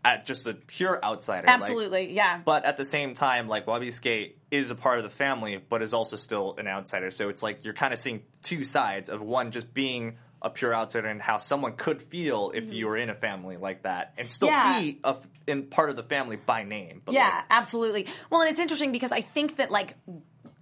[0.05, 1.47] at just a pure outsider.
[1.47, 5.11] like- absolutely yeah but at the same time, like Wabisuke is a part of the
[5.11, 7.11] family, but is also still an outsider.
[7.11, 10.75] So it's like you're kind of seeing two sides of one just being a pure
[10.75, 14.31] outsider and how someone could feel if you were in a family like that and
[14.33, 14.79] still Mm-hmm.
[14.79, 14.81] Yeah.
[14.81, 17.03] be a f in part of the family by name.
[17.05, 18.07] But Yeah, like, absolutely.
[18.31, 19.97] Well, and it's interesting because I think that like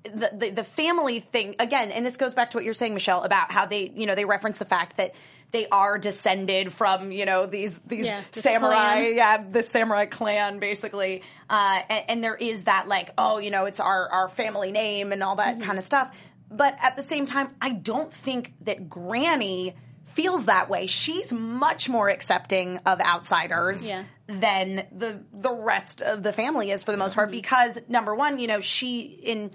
[0.03, 3.22] the, the the family thing again, and this goes back to what you're saying, Michelle,
[3.22, 5.12] about how they you know they reference the fact that
[5.50, 11.22] they are descended from you know these these Yeah, samurai, yeah, the samurai clan basically,
[11.48, 15.12] uh, and, and there is that like oh you know it's our our family name
[15.12, 15.66] and all that Mm-hmm.
[15.66, 16.14] kind of stuff.
[16.50, 19.76] But at the same time, I don't think that Granny
[20.14, 20.87] feels that way.
[20.87, 24.04] She's much more accepting of outsiders Yeah.
[24.26, 27.18] than the the rest of the family is for the most Mm-hmm.
[27.20, 29.50] part because number one, you know, she in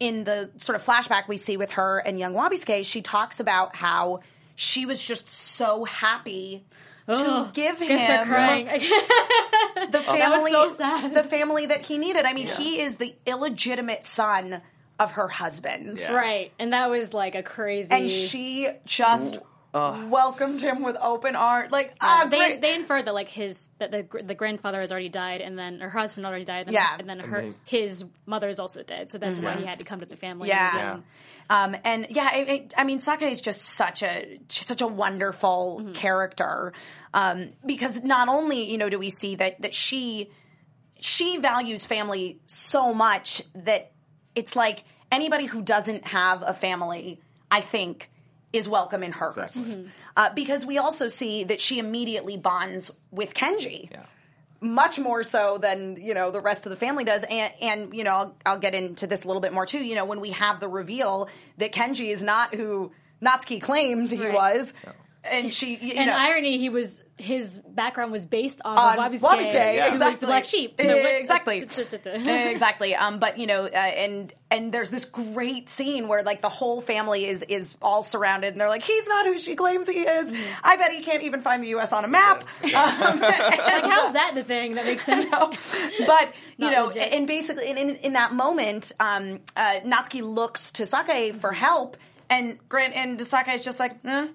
[0.00, 3.76] in the sort of flashback we see with her and young Wabisuke, she talks about
[3.76, 4.20] how
[4.54, 6.64] she was just so happy
[7.06, 8.66] to give I start him crying.
[8.66, 11.14] the oh, family so sad.
[11.14, 12.24] the family that he needed.
[12.24, 14.62] I mean, he is the illegitimate son
[14.98, 16.00] of her husband.
[16.00, 16.12] Yeah.
[16.12, 17.90] right, and that was like a crazy.
[17.90, 19.38] And she just
[19.74, 21.72] welcomed him with open arms.
[21.72, 22.60] Like, ah, they great.
[22.60, 25.88] they inferred that like his that the the grandfather has already died, and then her
[25.90, 26.96] husband already died, and then, Yeah.
[26.98, 29.84] and then her they- his mother is also dead, so that's why he had to
[29.84, 30.48] come to the family.
[30.48, 30.94] Yeah.
[30.94, 31.02] And,
[31.50, 34.86] Um, and yeah, it, it, I mean, Sakae is just such a she's such a
[34.86, 36.72] wonderful character
[37.12, 40.30] um, because not only you know do we see that that she
[41.00, 43.90] she values family so much that
[44.34, 48.08] it's like anybody who doesn't have a family, I think,
[48.52, 49.36] is welcome in hers.
[49.36, 49.88] Exactly.
[50.16, 54.04] Uh, because we also see that she immediately bonds with Kenji yeah.
[54.60, 58.04] much more so than you know the rest of the family does and and you
[58.04, 60.30] know I'll, I'll get into this a little bit more too you know when we
[60.30, 64.34] have the reveal that kenji is not who natsuki claimed he Right.
[64.34, 64.72] was
[65.24, 66.16] and she you and know.
[66.16, 69.84] irony, he was his background was based off on of Wabisuke, Wabisuke, Yeah.
[69.84, 70.18] who was exactly.
[70.20, 70.80] the black sheep.
[70.80, 71.58] So exactly.
[72.52, 72.94] Exactly.
[72.96, 76.80] Um but you know uh, and and there's this great scene where like the whole
[76.80, 80.32] family is is all surrounded and they're like he's not who she claims he is.
[80.32, 80.52] Mm-hmm.
[80.64, 82.44] i bet he can't even find the us on a map.
[82.64, 82.80] um, like
[83.84, 84.74] how's that the thing?
[84.74, 85.26] That makes sense?
[86.06, 87.12] but you know, legit.
[87.12, 91.96] and basically, in, in, in that moment, um, uh, Natsuki looks to Sakae for help,
[92.30, 94.28] and Grant and Sakae is just like, eh,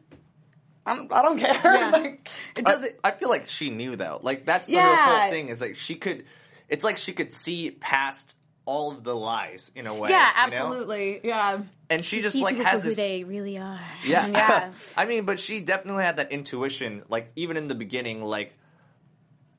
[0.87, 1.59] I don't, I don't care.
[1.63, 1.89] Yeah.
[1.91, 2.93] like, it doesn't.
[3.03, 4.19] I, I feel like she knew though.
[4.23, 5.19] Like that's the Yeah.
[5.21, 6.25] whole thing is like she could.
[6.69, 10.09] It's like she could see past all of the lies in a way.
[10.09, 10.57] yeah, you know?
[10.57, 11.21] absolutely.
[11.23, 11.59] Yeah.
[11.89, 13.79] And she just These like has for who they really are.
[14.05, 14.27] Yeah.
[14.27, 14.71] Yeah.
[14.97, 17.03] I mean, but she definitely had that intuition.
[17.09, 18.53] Like even in the beginning, like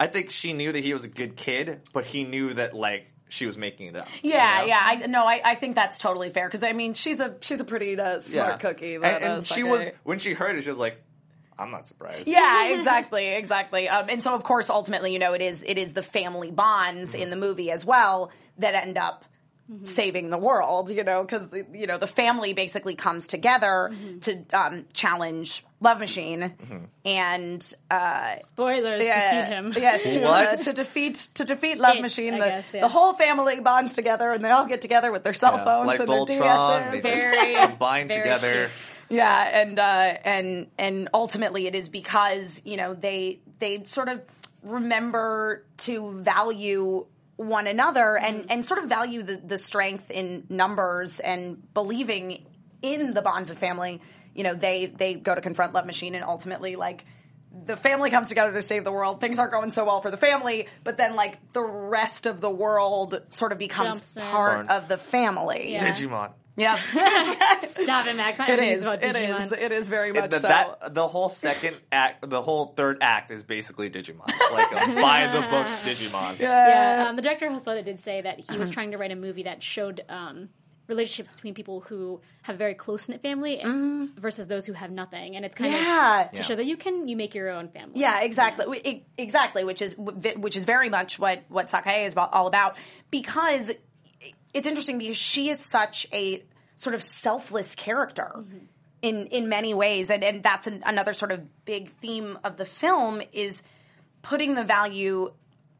[0.00, 3.06] I think she knew that he was a good kid, but he knew that like
[3.30, 4.08] she was making it up.
[4.22, 4.66] you Yeah, know?
[4.66, 4.80] yeah.
[4.82, 7.64] I no, I, I think that's totally fair because I mean, she's a she's a
[7.64, 8.56] pretty uh, smart Yeah.
[8.58, 8.94] cookie.
[8.96, 9.70] And, that, and she Sakae.
[9.70, 11.02] was when she heard it, she was like,
[11.58, 13.88] "I'm not surprised." Yeah, exactly, exactly.
[13.88, 17.14] Um, and so, of course, ultimately, you know, it is it is the family bonds
[17.14, 19.24] in the movie as well that end up
[19.84, 20.90] saving the world.
[20.90, 23.92] You know, because you know the family basically comes together
[24.22, 26.54] to um, challenge Love Machine
[27.04, 29.72] and uh, Spoilers yeah, defeat him.
[29.76, 32.38] Yes, to, uh, to defeat to defeat Love It's, Machine.
[32.38, 32.80] The, guess, yeah.
[32.80, 35.86] the whole family bonds together, and they all get together with their cell Yeah, phones
[35.86, 37.18] like and Voltron, they their DSs.
[37.18, 38.70] just Very- combine very together.
[39.10, 44.20] Yeah, and uh, and and ultimately it is because you know they they sort of
[44.62, 51.20] remember to value one another and and sort of value the the strength in numbers
[51.20, 52.44] and believing
[52.82, 54.00] in the bonds of family.
[54.34, 57.04] You know, they they go to confront Love Machine and ultimately like
[57.64, 59.20] the family comes together to save the world.
[59.20, 62.50] Things aren't going so well for the family, but then like the rest of the
[62.50, 64.22] world sort of becomes Jumps in.
[64.22, 65.72] part of the family.
[65.72, 65.92] Yeah.
[65.92, 66.32] Digimon.
[66.58, 66.78] Yeah.
[67.82, 68.38] Stop it, Max.
[68.38, 68.82] Not It everything's is.
[68.84, 69.46] about It Digimon.
[69.46, 69.52] is.
[69.52, 70.48] It is very much Th- so.
[70.48, 74.24] that the whole second act, the whole third act is basically Digimon.
[74.28, 76.38] It's like a by the books Digimon.
[76.38, 79.44] Yeah, um, the director Hosoda did say that he was trying to write a movie
[79.44, 80.48] that showed um,
[80.88, 83.60] relationships between people who have a very close knit family
[84.16, 85.84] versus those who have nothing, and it's kind Mm-hmm.
[85.84, 86.24] Yeah.
[86.26, 88.00] of to show that you can you make your own family.
[88.00, 88.64] Yeah, exactly.
[88.64, 92.76] W- e- Exactly, which is which is very much what what Sakae is all about
[93.10, 93.70] because
[94.54, 96.44] it's interesting because she is such a
[96.76, 98.44] sort of selfless character.
[99.00, 102.64] in in many ways, and and that's an, another sort of big theme of the
[102.64, 103.62] film is
[104.22, 105.32] putting the value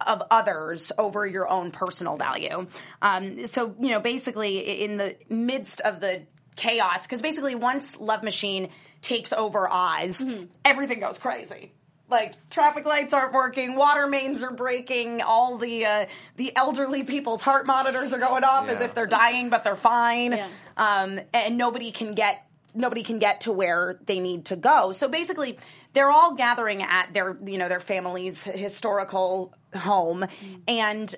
[0.07, 2.66] of others over your own personal value.
[3.02, 6.22] Um, so you know, basically, in the midst of the
[6.54, 8.70] chaos, because basically, once Love Machine
[9.02, 10.22] takes over Oz,
[10.64, 11.72] everything goes crazy.
[12.11, 17.42] Like traffic lights aren't working, water mains are breaking, all the uh, the elderly people's
[17.42, 20.33] heart monitors are going off as if they're dying, but they're fine.
[20.33, 20.49] Yeah.
[20.77, 24.92] Um, and nobody can get nobody can get to where they need to go.
[24.92, 25.59] So basically,
[25.92, 30.27] they're all gathering at their you know their family's historical home,
[30.66, 31.14] and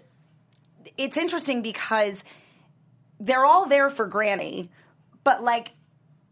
[0.97, 2.25] it's interesting because
[3.21, 4.71] they're all there for Granny,
[5.23, 5.71] but like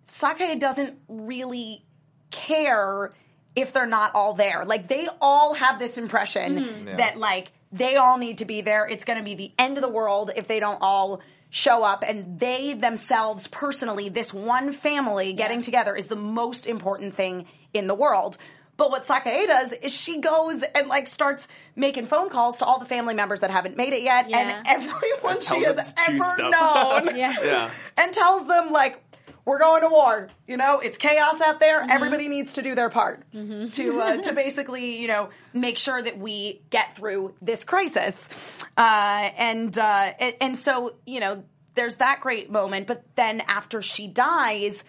[0.08, 1.84] Sakae doesn't really
[2.30, 3.12] care
[3.58, 4.64] if they're not all there.
[4.64, 6.96] Like they all have this impression mm-hmm.
[6.96, 8.86] that like they all need to be there.
[8.86, 12.04] It's going to be the end of the world if they don't all show up
[12.06, 17.86] and they themselves personally this one family getting together is the most important thing in
[17.86, 18.36] the world.
[18.76, 22.78] But what Sakae does is she goes and like starts making phone calls to all
[22.78, 24.62] the family members that haven't made it yet Yeah.
[24.66, 27.34] and everyone she has ever known Yeah.
[27.42, 27.70] Yeah.
[27.96, 29.02] and tells them like
[29.48, 30.28] we're going to war.
[30.46, 31.80] You know, it's chaos out there.
[31.88, 36.18] Everybody needs to do their part to uh, to basically, you know, make sure that
[36.18, 38.28] we get through this crisis.
[38.76, 41.42] Uh, and uh, and, and so, you know,
[41.74, 42.86] there's that great moment.
[42.86, 44.84] But then after she dies.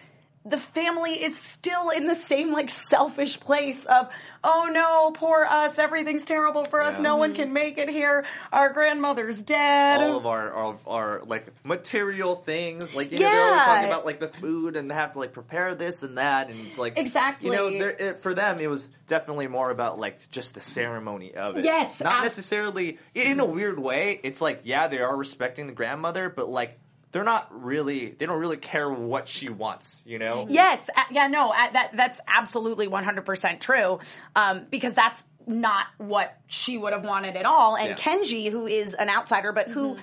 [0.50, 4.08] The family is still in the same like selfish place of,
[4.42, 7.02] oh no, poor us, everything's terrible for us, Yeah.
[7.02, 7.42] no one mm-hmm.
[7.42, 10.00] can make it here, our grandmother's dead.
[10.00, 12.94] all of our, our our like material things.
[12.94, 13.66] Like you know, they're always Yeah.
[13.66, 16.66] talking about like the food and they have to like prepare this and that, and
[16.66, 17.50] it's like Exactly.
[17.50, 21.56] You know, it, for them, it was definitely more about like just the ceremony of
[21.56, 21.64] it.
[21.64, 24.18] Yes, not ab- necessarily in a weird way.
[24.22, 26.78] It's like yeah, they are respecting the grandmother, but like
[27.12, 28.10] they're not really.
[28.10, 30.02] They don't really care what she wants.
[30.06, 30.46] You know.
[30.48, 33.98] Yes, uh, yeah, no, uh, that that's absolutely one hundred percent true.
[34.36, 37.76] Um, because that's not what she would have wanted at all.
[37.76, 37.96] And Yeah.
[37.96, 39.96] Kenji, who is an outsider, but who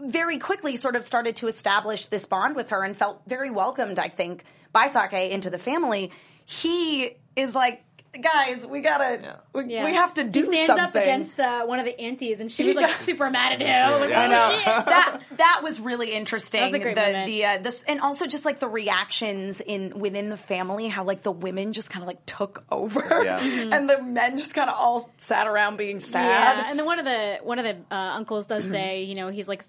[0.00, 3.98] very quickly sort of started to establish this bond with her and felt very welcomed,
[3.98, 6.10] I think, by Sakae into the family.
[6.44, 7.84] He is like,
[8.20, 9.36] guys, we gotta, Yeah.
[9.54, 9.84] we, Yeah.
[9.84, 10.84] we have to do he stands something.
[10.84, 13.60] up against uh, one of the aunties, and she He was like super mad at
[13.92, 14.00] him.
[14.00, 14.20] Like, Yeah.
[14.20, 14.84] oh, I know.
[14.84, 16.60] that that was really interesting.
[16.60, 17.26] That was a great the moment.
[17.26, 21.22] the uh, this and also just like the reactions in within the family, how like
[21.22, 23.40] the women just kind of like took over, Yeah.
[23.40, 23.72] Mhm.
[23.76, 26.58] and the men just kind of all sat around being sad.
[26.58, 28.72] Yeah, and then one of the one of the uh, uncles does Mm-hmm.
[28.72, 29.64] say, you know, he's like,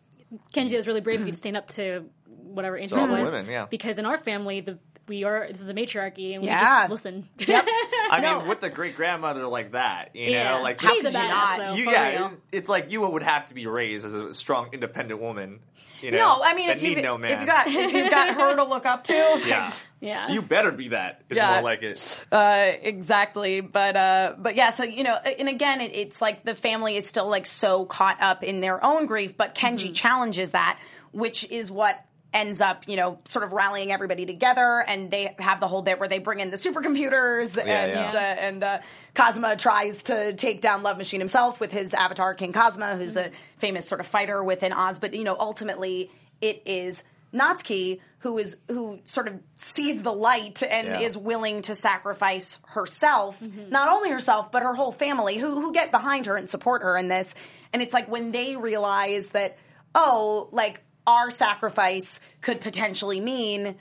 [0.53, 3.65] Kenji is really brave of you to stand up to whatever auntie was, women, yeah.
[3.69, 6.59] because in our family, the we are this is a matriarchy, and we Yeah.
[6.87, 7.27] just listen.
[7.47, 7.65] Yep.
[8.09, 11.15] I mean, with a great grandmother like that, you yeah, know, like How she's could
[11.15, 11.57] a you badass, not?
[11.57, 12.25] though, you, yeah, real.
[12.27, 15.59] it's, it's like you would have to be raised as a strong, independent woman.
[16.01, 17.31] You know, No, I mean that if you need no man.
[17.31, 19.13] if you got if you've got her to look up to,
[19.45, 20.31] yeah, Yeah.
[20.31, 21.21] you better be that.
[21.29, 21.53] It's Yeah.
[21.53, 22.23] more like it.
[22.31, 24.71] Uh, exactly, but uh, but yeah.
[24.71, 28.21] So you know, and again, it, it's like the family is still like so caught
[28.21, 29.93] up in their own grief, but Kenji Mm-hmm.
[29.93, 30.79] challenges that,
[31.11, 35.59] which is what ends up you know sort of rallying everybody together, and they have
[35.59, 38.11] the whole bit where they bring in the supercomputers, and yeah.
[38.13, 38.79] Uh, and uh,
[39.13, 43.31] Kazuma tries to take down Love Machine himself with his avatar King Kazuma, who's a
[43.57, 47.03] famous sort of fighter within Oz, but you know, ultimately it is.
[47.33, 50.99] Natsuki, who is who sort of sees the light and Yeah.
[50.99, 53.69] is willing to sacrifice herself, Mm-hmm.
[53.71, 56.95] not only herself but her whole family, who who get behind her and support her
[56.95, 57.33] in this.
[57.73, 59.57] And it's like when they realize that,
[59.95, 63.75] oh, like our sacrifice could potentially mean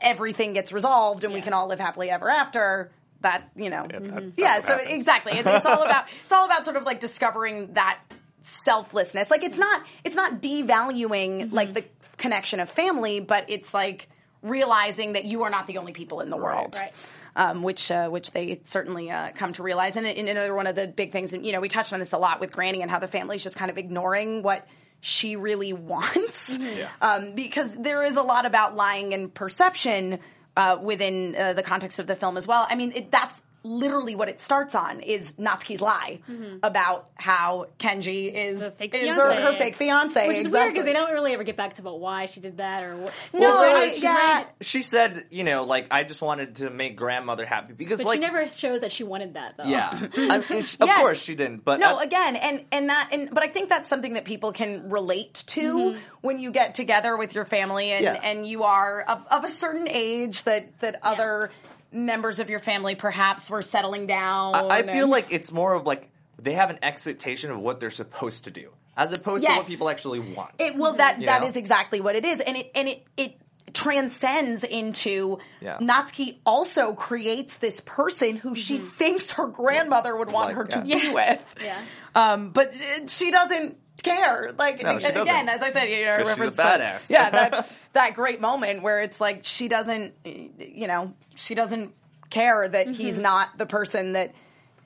[0.00, 2.90] everything gets resolved and we can all live happily ever after.
[3.20, 4.60] That you know, that- yeah.
[4.60, 4.90] so happens.
[4.90, 7.98] exactly, it's, it's all about it's all about sort of like discovering that
[8.40, 9.30] selflessness.
[9.30, 11.84] Like it's not it's not devaluing like the
[12.16, 14.08] connection of family, but it's like
[14.42, 16.76] realizing that you are not the only people in the world.
[16.78, 16.92] Right.
[17.34, 20.74] Um, which uh, which they certainly uh, come to realize, and, and another one of
[20.74, 22.90] the big things, and you know, we touched on this a lot with Granny and
[22.90, 24.66] how the family's just kind of ignoring what
[25.04, 26.58] she really wants,
[27.00, 30.20] um, because there is a lot about lying and perception
[30.56, 32.66] uh, within uh, the context of the film as well.
[32.70, 33.34] I mean, it, that's
[33.64, 36.58] literally what it starts on is Natsuki's lie mm-hmm.
[36.62, 40.26] about how Kenji is, The fake is her, her fake fiance.
[40.26, 40.60] Which is exactly.
[40.60, 42.96] weird because they don't really ever get back to about why she did that or
[42.96, 43.12] what.
[43.32, 44.44] No, Well, I- she, yeah.
[44.60, 48.16] she said, you know, like I just wanted to make grandmother happy because, But like,
[48.16, 49.64] she never shows that she wanted that though.
[49.64, 50.98] yeah, I mean, she- of Yes.
[50.98, 51.64] course she didn't.
[51.64, 54.52] But No, I- again, and and that, and but I think that's something that people
[54.52, 55.98] can relate to mm-hmm.
[56.20, 58.20] when you get together with your family and Yeah.
[58.22, 61.50] and you are of, of a certain age that that other
[61.92, 64.54] members of your family perhaps were settling down.
[64.54, 67.90] I, I feel like it's more of like they have an expectation of what they're
[67.90, 70.52] supposed to do, as opposed to what people actually want.
[70.58, 71.48] It well that You that know?
[71.48, 73.36] is exactly what it is, and it and it it
[73.74, 75.78] transcends into Yeah.
[75.78, 80.82] Natsuki also creates this person who she thinks her grandmother would want Like, her to
[80.86, 80.98] yeah.
[80.98, 81.54] be with.
[81.62, 81.80] Yeah.
[82.14, 82.74] Um, but
[83.06, 84.52] she doesn't care.
[84.58, 85.48] Like, No, and she again, doesn't.
[85.48, 88.82] as I said, you know, 'Cause she's a reference that- yeah, that that great moment
[88.82, 91.92] where it's like she doesn't, you know, she doesn't
[92.30, 94.32] care that he's not the person that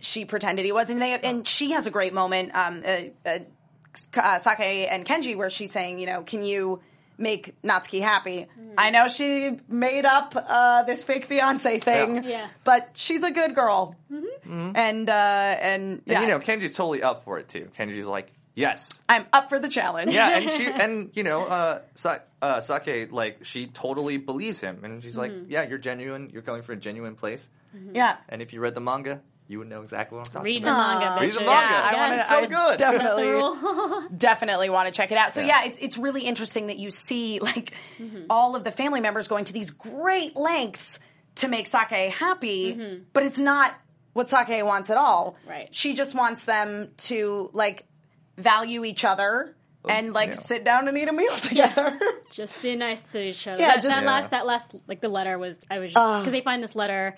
[0.01, 2.55] she pretended he was, and they and she has a great moment.
[2.55, 3.39] Um, uh, uh,
[4.41, 6.81] Sakae and Kenji, where she's saying, you know, can you
[7.19, 8.47] make Natsuki happy?
[8.79, 12.21] I know she made up uh, this fake fiance thing, Yeah.
[12.31, 12.47] Yeah.
[12.65, 13.95] but she's a good girl,
[14.51, 17.71] and uh, and yeah, And you know, Kenji's totally up for it too.
[17.79, 19.03] Kenji's like, yes.
[19.09, 20.13] I'm up for the challenge.
[20.13, 24.85] Yeah, and she and you know, uh, Sa- uh, Sakae like she totally believes him,
[24.85, 25.51] and she's like, Mm-hmm.
[25.51, 26.31] yeah, you're genuine.
[26.33, 27.49] You're coming from a genuine place.
[27.93, 28.17] yeah.
[28.29, 30.69] And if you read the manga, you would know exactly what I'm talking Read the
[30.69, 31.01] about.
[31.01, 31.21] manga.
[31.21, 31.47] Read the bitches.
[31.47, 31.75] manga.
[31.77, 32.29] I wanna- Yes.
[32.29, 32.79] so I good.
[32.79, 34.09] Definitely.
[34.17, 35.35] Definitely want to check it out.
[35.35, 35.63] So Yeah.
[35.63, 38.25] yeah, it's it's really interesting that you see like mm-hmm.
[38.29, 40.99] all of the family members going to these great lengths
[41.37, 43.03] to make Sakae happy, mm-hmm.
[43.13, 43.75] but it's not
[44.15, 45.37] what Sakae wants at all.
[45.47, 45.69] Right.
[45.71, 47.85] She just wants them to like
[48.37, 49.55] value each other
[49.85, 50.35] oh, and like yeah.
[50.35, 51.99] sit down and eat a meal together.
[52.33, 53.61] just be nice to each other.
[53.61, 54.11] Yeah, that, just- that Yeah.
[54.11, 57.17] last that last like the letter was I was just because they find this letter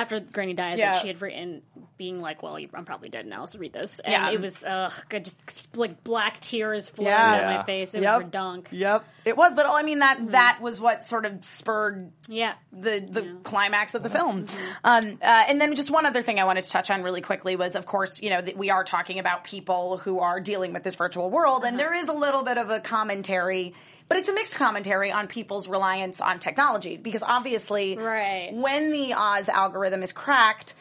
[0.00, 0.92] after Granny dies Yeah.
[0.92, 1.62] that she had written
[1.96, 3.98] being like, well, I'm probably dead now, so read this.
[3.98, 4.30] And Yeah.
[4.30, 7.40] it was ugh, God, just like black tears flowing Yeah.
[7.40, 7.92] down my face.
[7.94, 8.22] It Yep.
[8.22, 8.66] was redonk.
[8.70, 9.54] yep, it was.
[9.54, 12.54] But I mean that that was what sort of spurred Yeah.
[12.72, 14.46] the the climax of the film.
[14.84, 17.56] Um, uh, and then just one other thing I wanted to touch on really quickly
[17.56, 20.84] was, of course, you know, that we are talking about people who are dealing with
[20.84, 23.74] this virtual world, and there is a little bit of a commentary.
[24.08, 28.50] But it's a mixed commentary on people's reliance on technology because obviously, Right.
[28.54, 30.74] when the Oz algorithm is cracked,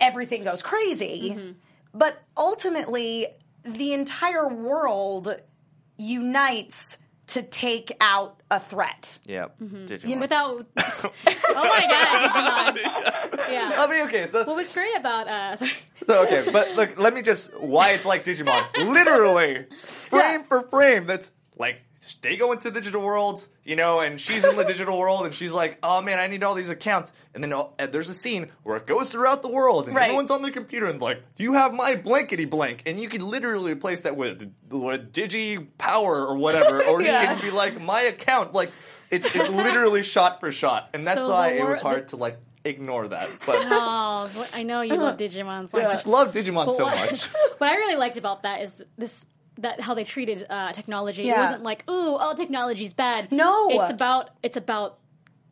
[0.00, 1.30] everything goes crazy.
[1.36, 1.50] Mm-hmm.
[1.94, 3.26] But ultimately,
[3.64, 5.36] the entire world
[5.96, 9.18] unites to take out a threat.
[9.26, 9.60] Yep.
[9.60, 9.84] Mm-hmm.
[9.84, 10.20] Digimon.
[10.20, 11.12] Without, oh
[11.54, 13.52] my god, Digimon.
[13.52, 13.74] Yeah.
[13.78, 15.70] I mean, okay, so What was great about uh, sorry.
[16.06, 18.64] So okay, but look, let me just why it's like Digimon.
[18.78, 21.06] Literally, frame for frame.
[21.06, 21.76] That's like
[22.22, 25.34] they go into the digital world, you know, and she's in the digital world, and
[25.34, 28.50] she's like, "Oh man, I need all these accounts." And then uh, there's a scene
[28.62, 30.04] where it goes throughout the world, and Right.
[30.04, 33.72] everyone's on their computer and like, "You have my blankety blank," and you can literally
[33.72, 37.20] replace that with with Digi Power or whatever, or Yeah.
[37.20, 38.72] you can be like, "My account." Like
[39.10, 42.38] it's it's literally shot for shot, and that's So why it was hard to like
[42.64, 43.28] ignore that.
[43.46, 45.68] But Oh, I know you love Digimon.
[45.68, 47.26] So I just love Digimon But so what- much.
[47.58, 49.14] what I really liked about that is this
[49.62, 51.28] that how they treated uh, technology.
[51.28, 53.32] It wasn't like, ooh, all technology's bad.
[53.32, 53.68] No.
[53.70, 54.98] it's about it's about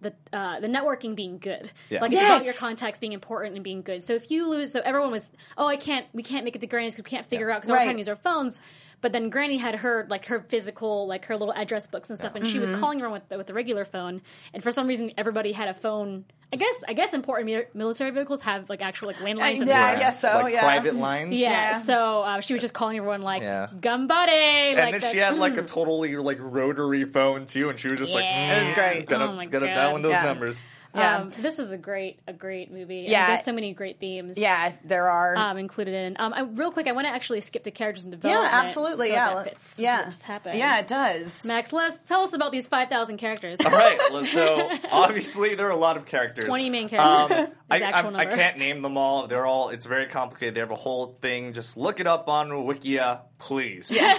[0.00, 1.70] the uh, the networking being good.
[1.88, 2.00] Yeah.
[2.00, 4.02] Like it's about your contacts being important and being good.
[4.04, 6.66] So if you lose, so everyone was, oh, I can't, we can't make it to
[6.66, 8.60] Granny's because we can't figure out because we're trying to use our phones.
[9.00, 12.34] But then Granny had her like her physical, like her little address books and stuff,
[12.34, 12.80] and she was Mm-hmm.
[12.80, 14.22] calling around with with the regular phone.
[14.52, 16.24] And for some reason, everybody had a phone.
[16.52, 19.58] I guess I guess important military vehicles have like actual like landlines.
[19.60, 20.28] and yeah, I guess so.
[20.28, 20.62] like yeah.
[20.62, 21.38] private lines.
[21.38, 21.78] Yeah, Yeah.
[21.80, 23.66] so uh, she was just calling everyone like Yeah.
[23.72, 27.78] "Gumbuddy," And like then that- she had like a totally like rotary phone too, and
[27.78, 28.56] she was just like, Yeah.
[28.56, 29.06] It was great.
[29.06, 29.74] Gotta Oh my gotta God.
[29.74, 30.24] dial in those Yeah.
[30.24, 30.64] numbers.
[30.94, 31.18] Yeah.
[31.18, 33.00] Um, this is a great, a great movie.
[33.00, 33.28] And Yeah.
[33.28, 34.38] there's so many great themes.
[34.38, 35.36] Yeah, there are.
[35.36, 36.16] Um, included in.
[36.18, 38.50] Um, I, real quick, I want to actually skip to characters and development.
[38.52, 39.10] yeah, absolutely.
[39.10, 40.58] Yeah, that fits yeah, just happened.
[40.58, 41.44] yeah, it does.
[41.44, 43.58] Max, let's tell us about these five thousand characters.
[43.64, 46.44] All right, well, so obviously there are a lot of characters.
[46.44, 47.38] 20 main Um, characters.
[47.48, 49.26] is I, I, I can't name them all.
[49.26, 49.68] They're all.
[49.68, 50.54] It's very complicated.
[50.54, 51.52] They have a whole thing.
[51.52, 53.90] Just look it up on Wikia, please.
[53.90, 54.18] Yes.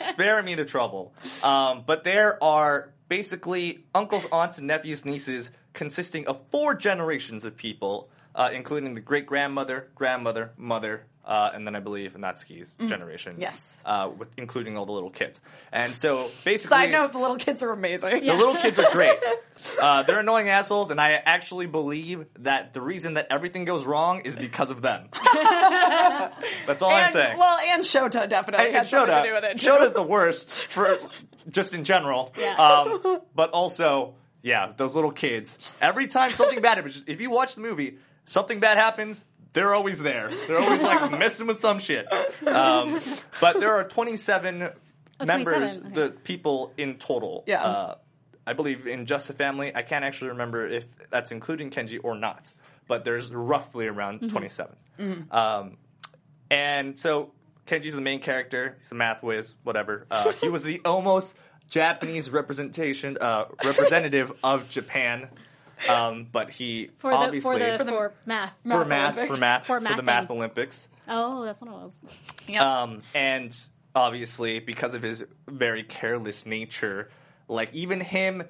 [0.08, 1.14] Spare me the trouble.
[1.42, 7.56] Um, but there are basically uncles, aunts, and nephews, nieces, consisting of four generations of
[7.56, 13.36] people, uh, including the great grandmother, grandmother, mother, uh, and then I believe Natsuki's generation.
[13.38, 13.60] Yes.
[13.84, 15.40] Uh, with including all the little kids.
[15.70, 18.26] And so basically, Side note: the little kids are amazing.
[18.26, 19.18] the little kids are great.
[19.80, 24.20] Uh, they're annoying assholes, and I actually believe that the reason that everything goes wrong
[24.20, 25.08] is because of them.
[25.34, 27.38] That's all I'm and, saying.
[27.38, 29.58] well, and Shota definitely and had something to do with it.
[29.58, 29.70] too.
[29.70, 30.98] Shota's the worst for
[31.50, 32.32] just in general.
[32.38, 32.54] Yeah.
[32.54, 35.58] Um, but also, yeah, those little kids.
[35.80, 39.24] Every time something bad happens, if you watch the movie, something bad happens.
[39.52, 40.30] They're always there.
[40.46, 42.06] They're always like messing with some shit.
[42.46, 42.98] Um,
[43.40, 44.70] but there are 27
[45.24, 45.94] members, 27, okay.
[45.94, 47.44] the people in total.
[47.46, 47.62] Yeah.
[47.62, 47.94] Uh,
[48.46, 49.70] I believe in Just a Family.
[49.74, 52.50] I can't actually remember if that's including Kenji or not,
[52.88, 54.28] but there's roughly around Mm-hmm.
[54.30, 54.76] 27.
[55.30, 55.76] Um,
[56.50, 57.32] and so
[57.66, 58.76] Kenji's the main character.
[58.78, 60.06] He's a math whiz, whatever.
[60.10, 61.36] Uh, he was the almost
[61.68, 65.28] Japanese representation uh, representative of Japan,
[65.88, 68.54] um, but he for the obviously for the for, math.
[68.62, 69.34] for math Olympics.
[69.34, 70.04] for math For for, the mathing.
[70.04, 70.88] math Olympics.
[71.08, 72.00] Oh, that's what it was.
[72.58, 73.56] Um, and
[73.94, 77.10] obviously, because of his very careless nature,
[77.48, 78.44] like even him,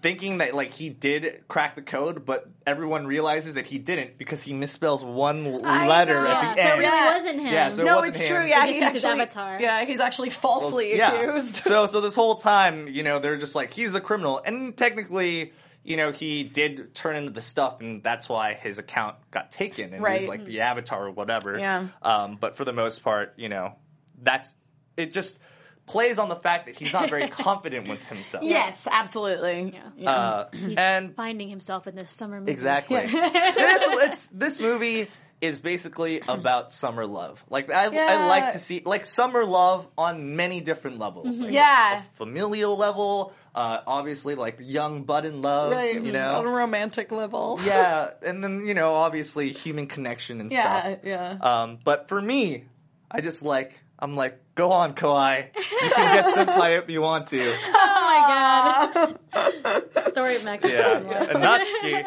[0.00, 4.40] thinking that like he did crack the code, but everyone realizes that he didn't because
[4.42, 6.26] he misspells one I letter know.
[6.28, 6.78] at Yeah, the so it end.
[6.80, 7.18] really Yeah.
[7.18, 7.52] wasn't him.
[7.52, 8.36] Yeah, so it no, wasn't it's him.
[8.36, 8.46] true.
[8.46, 9.20] Yeah, They he just his actually.
[9.22, 9.58] avatar.
[9.60, 11.12] Yeah, he's actually falsely Yeah.
[11.12, 11.56] accused.
[11.56, 15.52] so so this whole time, you know, they're just like he's the criminal, and technically,
[15.84, 19.92] you know, he did turn into the stuff, and that's why his account got taken,
[19.92, 20.20] and Right.
[20.20, 21.58] he's like the avatar or whatever.
[21.58, 21.88] Yeah.
[22.02, 23.74] Um, but for the most part, you know,
[24.22, 24.54] that's
[24.96, 25.12] it.
[25.12, 25.38] Just
[25.86, 28.42] plays on the fact that he's not very confident with himself.
[28.44, 29.78] Yes, absolutely.
[29.96, 30.10] Yeah.
[30.10, 32.52] Uh, He's and finding himself in this summer movie.
[32.52, 32.96] Exactly.
[33.06, 35.08] And it's, it's this movie
[35.40, 37.44] is basically about summer love.
[37.50, 41.38] Like I, I like to see like summer love on many different levels.
[41.40, 41.98] Like, Yeah.
[42.00, 45.92] a familial level, uh, obviously like young bud in love, Right.
[45.94, 46.44] you On a know.
[46.44, 47.60] romantic level.
[47.64, 50.98] Yeah, and then you know obviously human connection and Yeah, stuff.
[51.04, 51.36] yeah.
[51.40, 52.64] Um, but for me,
[53.10, 57.26] I just like I'm like go on Kawhi, you can get senpai if you want
[57.28, 57.40] to.
[57.40, 60.08] Oh my god.
[60.10, 60.64] Story of Max.
[60.68, 62.06] Yeah, and Natsuki,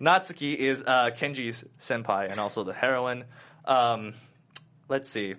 [0.00, 3.24] Natsuki is uh, Kenji's senpai and also the heroine.
[3.66, 4.14] Um,
[4.88, 5.34] let's see,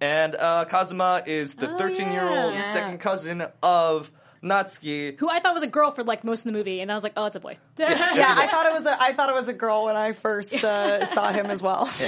[0.00, 2.72] and uh, Kazuma is the Oh, 13 year old yeah.
[2.72, 4.10] second cousin of
[4.42, 5.18] Natsuki.
[5.18, 7.04] Who I thought was a girl for like most of the movie, and I was
[7.04, 7.58] like, oh, it's a boy.
[7.78, 7.88] Yeah,
[8.38, 11.04] I thought it was a I thought it was a girl when I first uh,
[11.06, 11.90] saw him as well.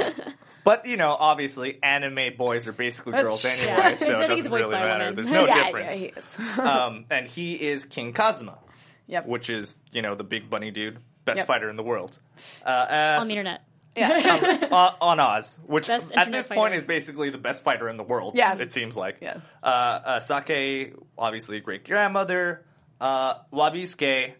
[0.64, 3.50] But you know, obviously, anime boys are basically That's girls true.
[3.50, 3.96] anyway, Yeah.
[3.96, 5.04] so it doesn't really matter.
[5.04, 5.14] woman.
[5.16, 5.86] There's no yeah, difference.
[5.86, 6.38] yeah, he is.
[6.58, 8.58] um, and he is King Kazuma,
[9.06, 9.26] Yep.
[9.26, 11.46] which is you know the big bunny dude, best Yep.
[11.46, 12.18] fighter in the world.
[12.64, 13.60] Uh, as- on the internet.
[13.96, 17.96] uh, on Oz, which Best at internet this point is basically the best fighter in
[17.96, 18.34] the world.
[18.36, 18.56] Yeah.
[18.58, 19.18] it seems like.
[19.22, 19.36] Yeah.
[19.62, 22.64] Uh, uh, Sakae, obviously great grandmother.
[23.00, 24.32] Uh, Wabisuke,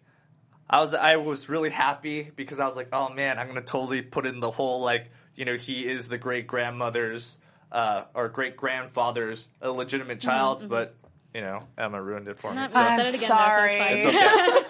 [0.69, 4.03] I was I was really happy because I was like, oh man, I'm gonna totally
[4.03, 7.39] put in the whole like, you know, he is the great grandmother's
[7.73, 10.95] uh, or great grandfather's illegitimate child, but
[11.35, 12.57] you know, Emma ruined it for me.
[12.57, 13.77] Not so- I'm said it again, sorry.
[13.77, 14.15] Though, so It's it's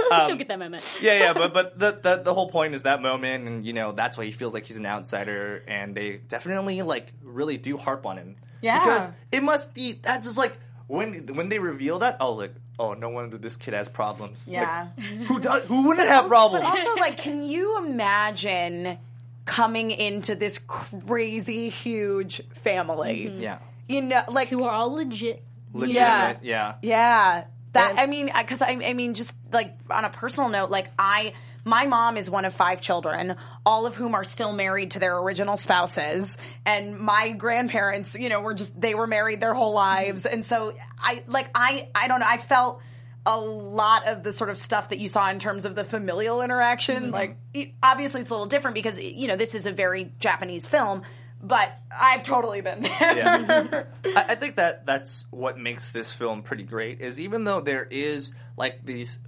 [0.01, 0.05] okay.
[0.09, 0.29] fine.
[0.29, 0.99] Don't get that moment.
[1.03, 3.93] yeah, yeah, but but the, the the whole point is that moment, and you know
[3.93, 8.07] that's why he feels like he's an outsider, and they definitely like really do harp
[8.07, 8.37] on him.
[8.63, 8.79] Yeah.
[8.83, 10.57] because it must be that's just like
[10.87, 14.47] when when they reveal that, I was like, oh, no wonder this kid has problems.
[14.49, 14.87] Like, Yeah.
[15.27, 15.65] who does?
[15.65, 16.65] Who wouldn't have problems?
[16.65, 18.97] also, like, can you imagine
[19.45, 23.27] coming into this crazy, huge family?
[23.31, 23.41] Mm-hmm.
[23.41, 25.43] yeah, You know, like, Who are all legit.
[25.73, 26.39] legitimate.
[26.43, 27.45] Yeah, yeah.
[27.73, 30.89] That And- I mean, because I, I mean, just like on a personal note, like
[30.99, 31.33] I,
[31.65, 33.37] my mom is one of five children,
[33.67, 38.41] all of whom are still married to their original spouses, and my grandparents, you know,
[38.43, 40.35] were just they were married their whole lives, mm-hmm.
[40.35, 42.81] and so I like I I don't know, I felt
[43.27, 46.43] a lot of the sort of stuff that you saw in terms of the familial
[46.43, 47.05] interaction.
[47.05, 47.13] Mm-hmm.
[47.13, 50.67] Like, it- obviously, it's a little different because you know this is a very Japanese
[50.67, 51.03] film.
[51.43, 52.95] But I've totally been there.
[53.01, 53.83] Yeah.
[54.17, 57.03] I, I think that that's what makes this film pretty great.
[57.03, 59.19] Is even though there is like these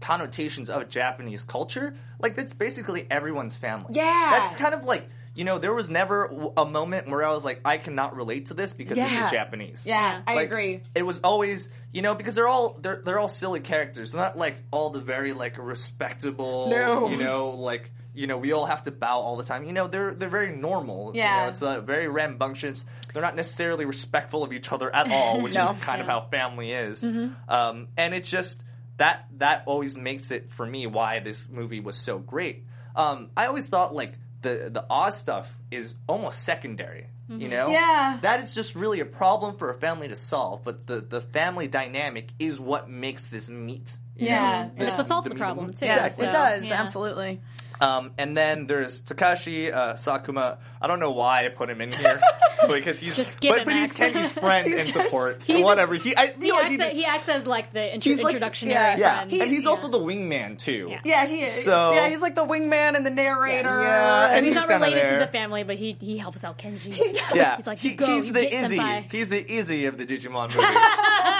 [0.00, 3.86] connotations of Japanese culture, like it's basically everyone's family.
[3.90, 4.28] Yeah.
[4.32, 7.60] that's kind of like you know there was never a moment where I was like
[7.64, 9.84] I cannot relate to this because this is Japanese.
[9.86, 10.82] Yeah, I agree.
[10.94, 14.12] It was always, you know, because they're all they're they're all silly characters.
[14.12, 17.08] They're not like all the very like respectable, No.
[17.10, 19.64] you know, like you know, we all have to bow all the time.
[19.64, 21.10] You know, they're they're very normal.
[21.14, 21.42] You Yeah.
[21.42, 22.84] know, it's uh, very rambunctious.
[23.12, 25.70] They're not necessarily respectful of each other at all, which No.
[25.70, 27.02] is kind of how family is.
[27.48, 28.62] Um, and it's just
[28.98, 32.64] that that always makes it for me why this movie was so great.
[32.94, 34.12] Um, I always thought like
[34.44, 37.08] the the Oz stuff is almost secondary.
[37.28, 37.50] You mm-hmm.
[37.50, 38.18] know, Yeah.
[38.20, 40.62] that is just really a problem for a family to solve.
[40.62, 43.96] But the the family dynamic is what makes this meet.
[44.16, 44.28] Yeah.
[44.34, 44.44] know?
[44.44, 45.86] And And that's what solves the meat- problem too.
[45.86, 46.80] Yeah, so, it does yeah.
[46.80, 47.40] absolutely.
[47.80, 50.58] Um, and then there's Takashi uh, Sakuma.
[50.80, 52.20] I don't know why I put him in here
[52.68, 54.14] because he's Just give but, him but he's Max.
[54.14, 55.42] Kenji's friend and support.
[55.44, 55.94] He's- whatever.
[55.94, 58.22] He I feel He, like acts, he, as, he acts as like the intro- he's
[58.22, 59.32] like- introductionary yeah, yeah, friend.
[59.32, 59.68] and he's Yeah.
[59.70, 60.88] also the wingman too.
[60.90, 61.00] Yeah.
[61.04, 61.64] Yeah, he is.
[61.64, 63.68] So- yeah, he's like the wingman and the narrator.
[63.82, 65.18] Yeah, and and he's, he's not kinda related there.
[65.20, 67.18] to the family, but he he helps out Kenji.
[67.34, 68.78] Yeah, He's like, He- you go, he's you the get Izzy.
[68.78, 69.10] senpai.
[69.12, 70.66] He's the Izzy of the Digimon movie.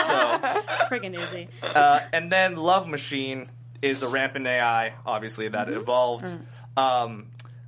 [0.07, 1.49] so, Friggin' easy.
[1.63, 3.49] uh, and then Love Machine
[3.85, 5.81] is a rampant AI, obviously that Mm-hmm.
[5.81, 6.27] evolved.
[6.27, 6.81] Mm.
[6.81, 7.27] Um,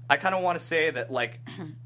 [0.08, 1.40] I kind of want to say that, like,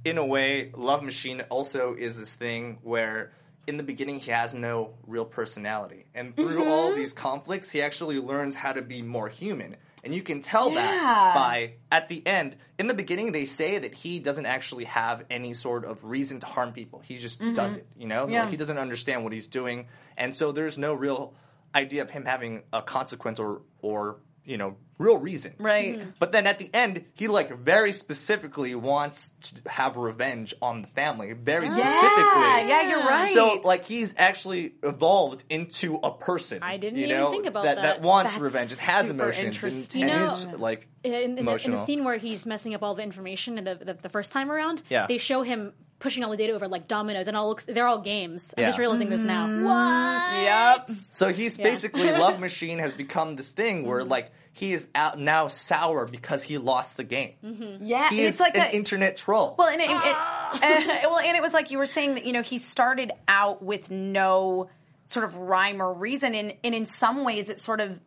[0.04, 3.32] in a way, Love Machine also is this thing where.
[3.66, 6.70] In the beginning, he has no real personality, and through Mm-hmm.
[6.72, 9.76] all these conflicts, he actually learns how to be more human.
[10.02, 10.80] And you can tell Yeah.
[10.80, 12.56] that by at the end.
[12.80, 16.46] In the beginning, they say that he doesn't actually have any sort of reason to
[16.46, 17.00] harm people.
[17.04, 17.86] He just does it.
[17.96, 18.40] You know, Yeah.
[18.40, 21.32] like he doesn't understand what he's doing, and so there's no real
[21.74, 25.54] idea of him having a consequence or or you know real reason.
[25.58, 25.98] Right.
[25.98, 26.10] Mm-hmm.
[26.18, 30.88] But then at the end, he like very specifically wants to have revenge on the
[30.88, 31.32] family.
[31.32, 31.94] Very specifically.
[31.96, 33.32] Yeah, yeah, you're right.
[33.32, 36.62] So like he's actually evolved into a person.
[36.62, 37.76] I didn't you even know, think about that.
[37.76, 38.02] that.
[38.02, 40.02] wants That's revenge and has emotions and, interesting.
[40.02, 42.82] and You is know- like in, in, the, in the scene where he's messing up
[42.82, 45.06] all the information in the, the, the first time around, Yeah.
[45.06, 48.00] they show him pushing all the data over like dominoes, and all looks they're all
[48.00, 48.52] games.
[48.58, 48.68] I'm Yeah.
[48.70, 49.46] just realizing this now.
[49.46, 50.42] What?
[50.88, 50.90] Yep.
[51.10, 54.10] So he's basically Love Machine has become this thing where Mm-hmm.
[54.10, 57.34] like he is out now sour because he lost the game.
[57.44, 57.84] Mm-hmm.
[57.86, 59.54] Yeah, He is it's like an a, internet troll.
[59.56, 60.16] Well, and it, it,
[60.62, 63.62] and, well, and it was like you were saying that you know he started out
[63.62, 64.68] with no
[65.06, 68.00] sort of rhyme or reason, and, and in some ways it sort of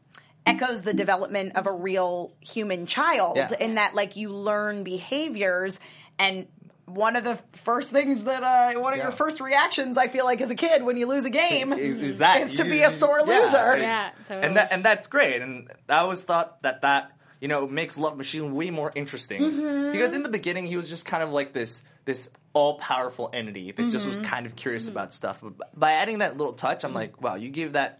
[0.45, 3.47] echoes the development of a real human child Yeah.
[3.59, 5.79] in that like you learn behaviors
[6.19, 6.47] and.
[6.85, 9.03] One of the first things that uh, one of Yeah.
[9.05, 11.97] your first reactions I feel like as a kid when you lose a game is,
[11.99, 13.77] is that is to you- be a sore yeah, loser.
[13.77, 14.47] Yeah, totally.
[14.47, 15.41] and that and that's great.
[15.41, 19.91] And I always thought that that you know makes Love Machine way more interesting Mm-hmm.
[19.93, 23.71] because in the beginning he was just kind of like this this all powerful entity
[23.71, 24.09] that just Mm-hmm.
[24.09, 25.39] was kind of curious about stuff.
[25.41, 27.99] But by adding that little touch, I'm like, wow, you gave that.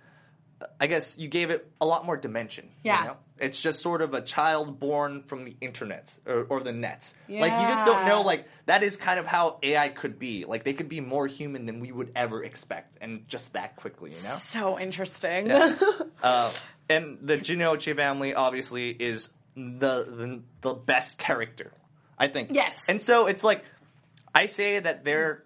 [0.79, 2.65] I guess you gave it a lot more dimension.
[2.83, 3.03] you Yeah.
[3.05, 3.17] know?
[3.39, 7.13] It's just sort of a child born from the internet or, or the net.
[7.27, 8.21] Like you just don't know.
[8.21, 10.45] Like that is kind of how AI could be.
[10.45, 14.11] Like they could be more human than we would ever expect, and just that quickly.
[14.11, 14.35] You know.
[14.35, 15.51] So interesting.
[16.23, 16.49] Uh,
[16.87, 21.73] and the Jinnouchi family obviously is the, the the best character,
[22.17, 22.51] I think.
[22.53, 22.85] Yes.
[22.87, 23.63] And so it's like
[24.33, 25.43] I say that they're.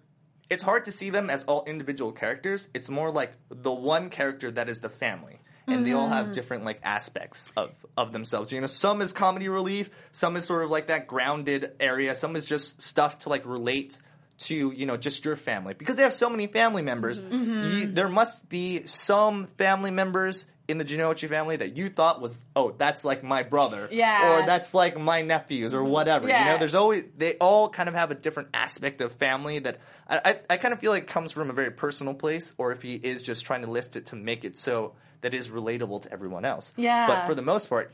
[0.50, 2.68] It's hard to see them as all individual characters.
[2.72, 5.40] It's more like the one character that is the family.
[5.70, 6.32] And they all have mm-hmm.
[6.32, 8.52] different like aspects of, of themselves.
[8.52, 12.36] You know, some is comedy relief, some is sort of like that grounded area, some
[12.36, 13.98] is just stuff to like relate
[14.38, 17.20] to you know just your family because they have so many family members.
[17.20, 17.34] Mm-hmm.
[17.34, 17.78] Mm-hmm.
[17.78, 22.44] You, there must be some family members in the Jinnouchi family that you thought was
[22.54, 24.42] oh that's like my brother Yeah.
[24.42, 26.28] or that's like my nephews or whatever.
[26.28, 29.80] You know, there's always they all kind of have a different aspect of family that
[30.06, 32.82] I, I, I kind of feel like comes from a very personal place, or if
[32.82, 36.12] he is just trying to list it to make it so that is relatable to
[36.12, 36.72] everyone else.
[36.76, 37.06] Yeah.
[37.06, 37.92] But for the most part,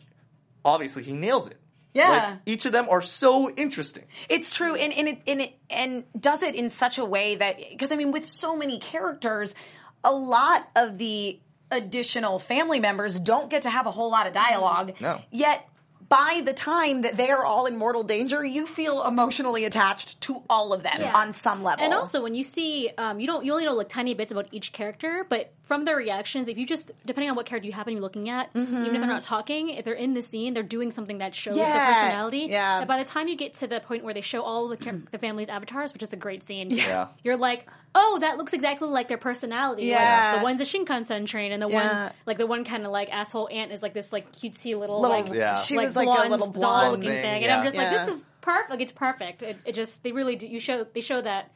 [0.64, 1.58] obviously he nails it.
[1.92, 2.08] Yeah.
[2.08, 4.04] Like, each of them are so interesting.
[4.28, 7.56] It's true, and and it and it and does it in such a way that
[7.70, 9.54] because I mean, with so many characters,
[10.02, 11.38] a lot of the
[11.70, 14.92] additional family members don't get to have a whole lot of dialogue.
[15.00, 15.20] No.
[15.30, 15.68] Yet
[16.08, 20.42] by the time that they are all in mortal danger, you feel emotionally attached to
[20.50, 21.16] all of them Yeah.
[21.16, 21.82] on some level.
[21.84, 24.46] And also, when you see, um, you don't, you only know like tiny bits about
[24.52, 27.94] each character, but from their reactions, if you just, depending on what character you happen
[27.94, 30.62] to be looking at, even if they're not talking, if they're in the scene, they're
[30.62, 31.92] doing something that shows their Mm-hmm.
[31.94, 32.38] Personality.
[32.50, 32.80] Yeah.
[32.80, 35.00] That by the time you get to the point where they show all the char-
[35.10, 37.08] the family's avatars, which is a great scene, Yeah.
[37.22, 39.82] you're like, oh, that looks exactly like their personality.
[39.84, 40.38] Like, Yeah.
[40.38, 42.02] the one's a Shinkansen train, and the Yeah.
[42.04, 45.00] one, like the one kind of like asshole aunt is like this like cutesy little,
[45.00, 45.56] Little- like, Yeah.
[45.56, 47.52] she like was like a little doll blonde looking thing, thing, and.
[47.52, 47.90] I'm just Yeah.
[47.90, 48.70] like, this is perfect.
[48.70, 49.42] Like it's perfect.
[49.42, 50.46] It, it just they really do.
[50.46, 51.50] You show they show that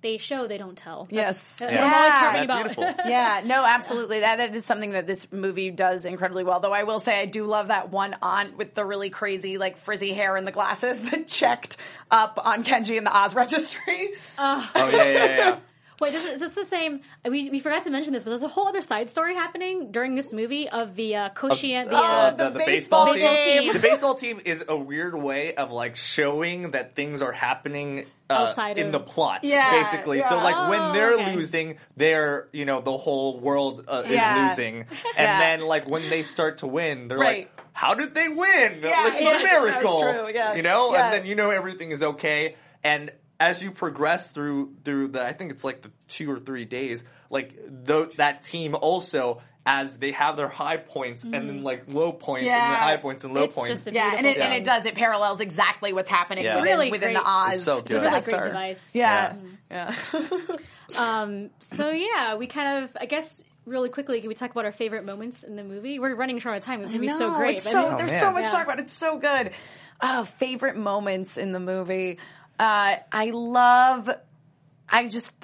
[0.00, 1.08] they show they don't tell.
[1.10, 1.56] Yes.
[1.58, 1.84] That's Yeah.
[1.84, 2.20] what I'm always Yeah.
[2.20, 2.86] talking That's about.
[2.86, 3.04] beautiful.
[3.10, 4.20] yeah, no, absolutely.
[4.20, 6.60] That that is something that this movie does incredibly well.
[6.60, 9.76] Though I will say I do love that one aunt with the really crazy like
[9.76, 11.76] frizzy hair and the glasses that checked
[12.10, 14.10] up on Kenji in the Oz registry.
[14.38, 15.58] Oh yeah, yeah, yeah.
[16.00, 17.00] Wait, this is, is this the same?
[17.28, 20.14] We, we forgot to mention this, but there's a whole other side story happening during
[20.14, 23.62] this movie of the uh, Koshien, the, Oh, uh, the the, baseball baseball, team.
[23.64, 23.72] team.
[23.72, 28.32] The baseball team is a weird way of like showing that things are happening uh,
[28.50, 30.22] Outside in of- the plot, Yeah, basically.
[30.22, 30.42] So yeah.
[30.44, 31.34] like when Oh, they're okay.
[31.34, 34.48] losing, they're you know the whole world uh, is Yeah.
[34.48, 34.86] losing, and
[35.16, 35.38] Yeah.
[35.40, 37.48] then like when they start to win, they're Right.
[37.56, 38.80] like, "How did they win?
[38.84, 40.54] Yeah, like it's yeah, a miracle." that's true, yeah.
[40.54, 41.04] You know, Yeah.
[41.06, 43.10] and then you know everything is okay, and
[43.40, 47.04] as you progress through through the, I think it's like the two or three days,
[47.30, 49.40] like tho- that team also.
[49.70, 52.70] As they have their high points and then like low points and Yeah.
[52.70, 53.70] then high points and low It's points.
[53.70, 54.86] just a Yeah, and it, beautiful and it does.
[54.86, 56.54] It parallels exactly what's happening Yeah.
[56.54, 57.22] within, Really within great.
[57.22, 57.96] the Oz It's so good.
[57.96, 58.90] It's a really great device.
[58.94, 59.34] Yeah,
[59.70, 59.94] yeah.
[60.98, 64.72] Um, so yeah, we kind of, I guess, really quickly, can we talk about our
[64.72, 65.98] favorite moments in the movie?
[65.98, 66.80] We're running short of time.
[66.80, 67.56] It's gonna be so great.
[67.56, 68.20] It's so, Oh, there's man.
[68.22, 68.50] so much Yeah.
[68.50, 68.78] to talk about.
[68.80, 69.50] It's so good.
[70.00, 72.18] Uh, favorite moments in the movie.
[72.58, 74.10] Uh, I love.
[74.88, 75.34] I just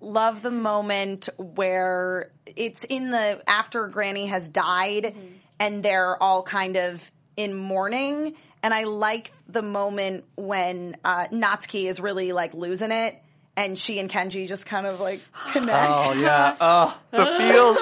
[0.00, 5.26] love the moment where it's in the after Granny has died, Mm-hmm.
[5.60, 7.00] and they're all kind of
[7.36, 8.34] in mourning.
[8.64, 13.16] And I like the moment when uh, Natsuki is really like losing it,
[13.56, 15.20] and she and Kenji just kind of like
[15.52, 15.70] connect.
[15.72, 17.78] Oh yeah, oh the feels,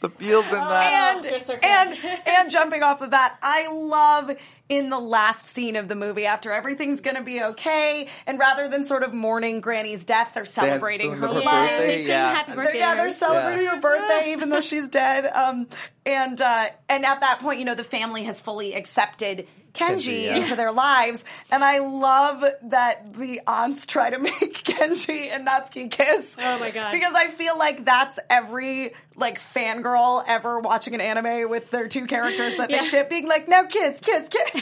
[0.00, 1.24] the feels in that.
[1.24, 4.30] and and and jumping off of that, I love
[4.68, 8.84] in the last scene of the movie after everything's gonna be okay, and rather than
[8.86, 11.44] sort of mourning Granny's death, they're celebrating her her life.
[11.70, 12.32] birthday, They sing yeah.
[12.34, 12.78] happy They're, birthday.
[12.78, 13.10] yeah, they're her.
[13.10, 15.26] celebrating her birthday even though she's dead.
[15.26, 15.68] Um,
[16.04, 20.24] and uh, and at that point, you know, the family has fully accepted Kenji, Kenji,
[20.24, 20.36] yeah.
[20.36, 25.90] into their lives, and I love that the aunts try to make Kenji and Natsuki
[25.90, 26.36] kiss.
[26.40, 26.92] Oh my God.
[26.92, 32.06] Because I feel like that's every like fangirl ever watching an anime with their two
[32.06, 32.80] characters that Yeah.
[32.82, 34.55] they ship, being like, "Now kiss, kiss, kiss."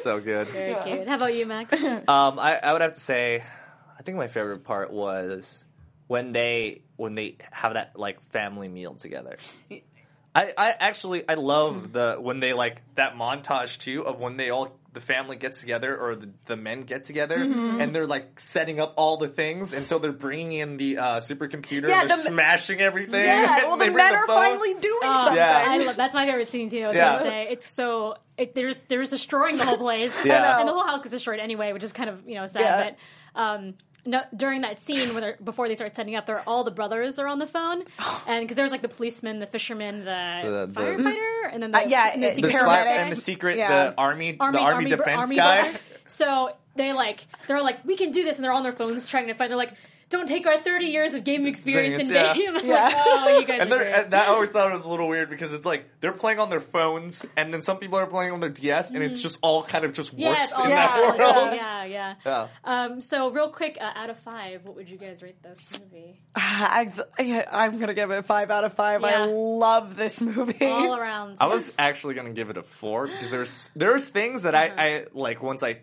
[0.00, 0.48] So good.
[0.48, 1.08] Very cute.
[1.08, 1.72] How about you, Max?
[1.82, 3.42] Um, I, I would have to say,
[3.98, 5.64] I think my favorite part was
[6.08, 9.36] when they when they have that like family meal together.
[10.34, 14.50] I, I actually I love the when they like that montage too of when they
[14.50, 18.78] all the family gets together or the, the men get together and they're like setting
[18.78, 22.16] up all the things and so they're bringing in the uh, supercomputer Yeah, and they're
[22.18, 23.24] the- smashing everything.
[23.24, 24.36] yeah, well, they the men the are phone.
[24.36, 25.36] finally doing Oh, something.
[25.36, 25.64] Yeah.
[25.66, 26.84] I love, that's my favorite scene too.
[26.84, 27.22] I Yeah.
[27.22, 30.58] say it's so it, there's there's destroying the whole place, Yeah.
[30.58, 32.60] and the whole house gets destroyed anyway, which is kind of you know sad.
[32.60, 32.90] Yeah.
[33.34, 33.74] But um,
[34.04, 37.18] no, during that scene when they're, before they start setting up, they're all the brothers
[37.18, 37.84] are on the phone,
[38.26, 41.78] and because there's like the policeman, the fisherman, the, The- the- firefighter, and then the,
[41.78, 42.82] Uh, yeah, and the the secret the paramedic.
[42.82, 43.68] spy and the secret Yeah.
[43.90, 45.62] the army, army, the army, br- defense army guy.
[45.62, 45.78] brother.
[46.08, 49.26] So they like they're like we can do this, and they're on their phones trying
[49.28, 49.50] to find.
[49.50, 49.74] They're like,
[50.10, 52.34] don't take our 30 years of game experience in Yeah.
[52.34, 52.48] vain.
[52.56, 52.74] I'm Yeah.
[52.84, 53.94] like, oh, you guys And are great.
[53.94, 56.38] and that I always thought it was a little weird because it's like they're playing
[56.38, 59.38] on their phones, and then some people are playing on their DS, and it's just
[59.40, 60.20] all kind of just Mm-hmm.
[60.20, 61.54] yeah, works all in Yeah, that world.
[61.56, 62.14] yeah, yeah.
[62.26, 62.48] Yeah.
[62.62, 66.20] Um, so real quick, uh, out of five, what would you guys rate this movie?
[66.36, 66.92] I,
[67.50, 69.00] I'm gonna give it five out of five.
[69.00, 69.22] Yeah.
[69.22, 70.64] I love this movie.
[70.66, 71.38] All around.
[71.40, 75.06] I was actually gonna give it a four because there's there's things that I, I
[75.14, 75.78] like once I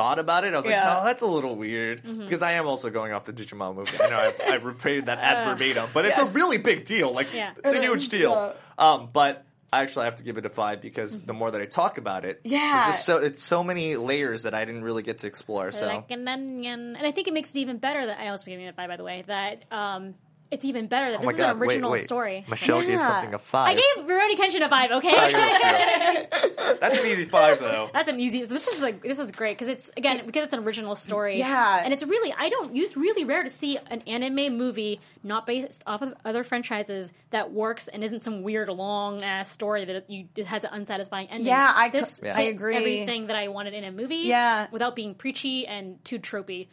[0.00, 0.94] thought about it, I was like, Yeah.
[0.94, 2.20] no, that's a little weird Mm-hmm.
[2.24, 3.92] because I am also going off the Digimon movie.
[4.02, 7.12] I know I've, I've repeated that ad verbatim, but it's a really big deal.
[7.12, 7.52] Like Yeah.
[7.62, 8.54] it's a huge is, deal.
[8.78, 11.66] Um, but I actually have to give it a five because the more that I
[11.66, 12.88] talk about it, Yeah.
[12.88, 15.70] it's just so it's so many layers that I didn't really get to explore.
[15.72, 18.06] So like an onion, and I think it makes it even better.
[18.06, 19.22] That I also gave it a five, by the way.
[19.26, 20.14] That um,
[20.50, 22.04] it's even better that oh my this god, is an original wait, wait.
[22.04, 22.44] story.
[22.48, 23.06] Michelle gave Yeah.
[23.06, 23.68] something a I five.
[23.68, 24.90] I gave Rurouni Kenshin a five.
[24.90, 25.08] Okay.
[25.16, 26.74] I guess, yeah.
[26.80, 27.88] That's an easy five though.
[27.92, 28.44] That's an easy.
[28.44, 31.38] This is like this is great because it's again because it's an original story.
[31.38, 31.82] Yeah.
[31.84, 32.74] and it's really I don't.
[32.76, 37.52] It's really rare to see an anime movie not based off of other franchises that
[37.52, 41.46] works and isn't some weird long ass story that you just has an unsatisfying ending.
[41.46, 42.36] Yeah, I this Yeah.
[42.36, 42.74] I agree.
[42.76, 44.16] Everything that I wanted in a movie.
[44.16, 44.66] Yeah.
[44.72, 46.68] without being preachy and too tropey.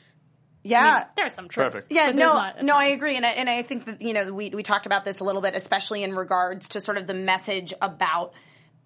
[0.64, 0.80] Yeah.
[0.80, 1.74] I mean, there are some tropes.
[1.74, 1.92] Perfect.
[1.92, 2.76] Yeah, no, not no.
[2.76, 5.20] I agree, and I, and I think that you know we we talked about this
[5.20, 8.34] a little bit, especially in regards to sort of the message about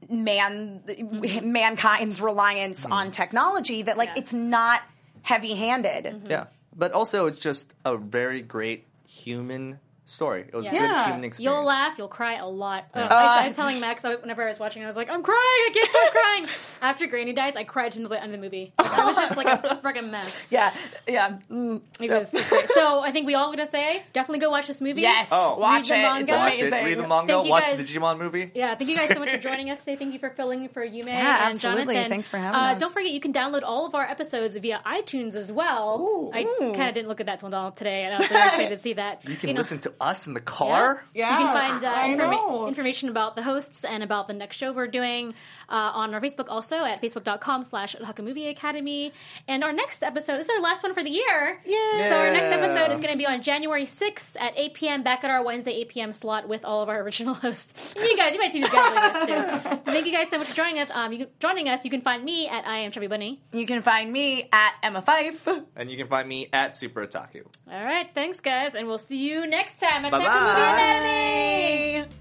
[0.09, 1.51] man mm-hmm.
[1.51, 3.11] mankind's reliance on mm-hmm.
[3.11, 3.84] technology.
[3.84, 4.22] That like Yeah.
[4.22, 4.82] it's not
[5.22, 6.05] heavy handed.
[6.05, 6.30] Mm-hmm.
[6.30, 6.45] Yeah,
[6.76, 9.80] but also it's just a very great human
[10.12, 10.41] story.
[10.47, 10.72] It was Yeah.
[10.72, 11.05] good Yeah.
[11.07, 11.39] human experience.
[11.39, 12.86] You'll laugh, you'll cry a lot.
[12.93, 15.24] Uh, I, I was telling Max whenever I was watching, it, I was like, I'm
[15.24, 16.45] crying, I can't stop crying.
[16.82, 18.74] After Granny dies, I cried to the end of the movie.
[18.82, 20.38] Like, I was just like a freaking mess.
[20.49, 20.74] Yeah,
[21.07, 22.70] yeah, mm, It was great.
[22.72, 25.01] So I think we all gonna say definitely go watch this movie.
[25.01, 25.30] yes.
[25.32, 25.57] Oh.
[25.57, 26.01] watch Read the it.
[26.03, 26.22] manga.
[26.24, 26.80] It's Watch amazing.
[26.80, 27.78] it, read the manga, Thank watch guys.
[27.78, 28.51] the Digimon movie.
[28.53, 29.95] Yeah, thank you guys so much for joining us today.
[29.95, 31.93] Thank you for filling for Yume Yeah, and absolutely.
[31.95, 32.09] Jonathan.
[32.12, 32.80] Thanks for having uh, us.
[32.82, 36.32] Don't forget, you can download all of our episodes via iTunes as well.
[36.34, 38.78] I kind of didn't look at that till today, and I was very excited to
[38.82, 39.28] see that.
[39.30, 41.03] You can know, listen to us in the car.
[41.13, 42.67] Yeah, You can find uh, I informa- know.
[42.67, 45.33] information about the hosts and about the next show we're doing
[45.72, 49.13] uh, on our Facebook also at facebook.com slash Otaku Movie Anatomy.
[49.47, 51.61] And our next episode, this is our last one for the year.
[51.65, 52.09] Yeah.
[52.09, 55.03] So our next episode is going to be on January 6th at 8 p.m.
[55.03, 56.13] back at our Wednesday 8 p.m.
[56.13, 57.95] slot with all of our original hosts.
[57.95, 59.91] And you guys, you might see these guys like this too.
[59.91, 60.89] Thank you guys so much for joining us.
[60.91, 63.41] Um, you can, joining us, you can find me at I am Chubby Bunny.
[63.53, 65.47] You can find me at Emma Fife.
[65.76, 67.45] And you can find me at Super Otaku.
[67.72, 70.99] All right, thanks guys, and we'll see you next time at Otaku Bye-bye.
[70.99, 72.20] Movie Anatomy.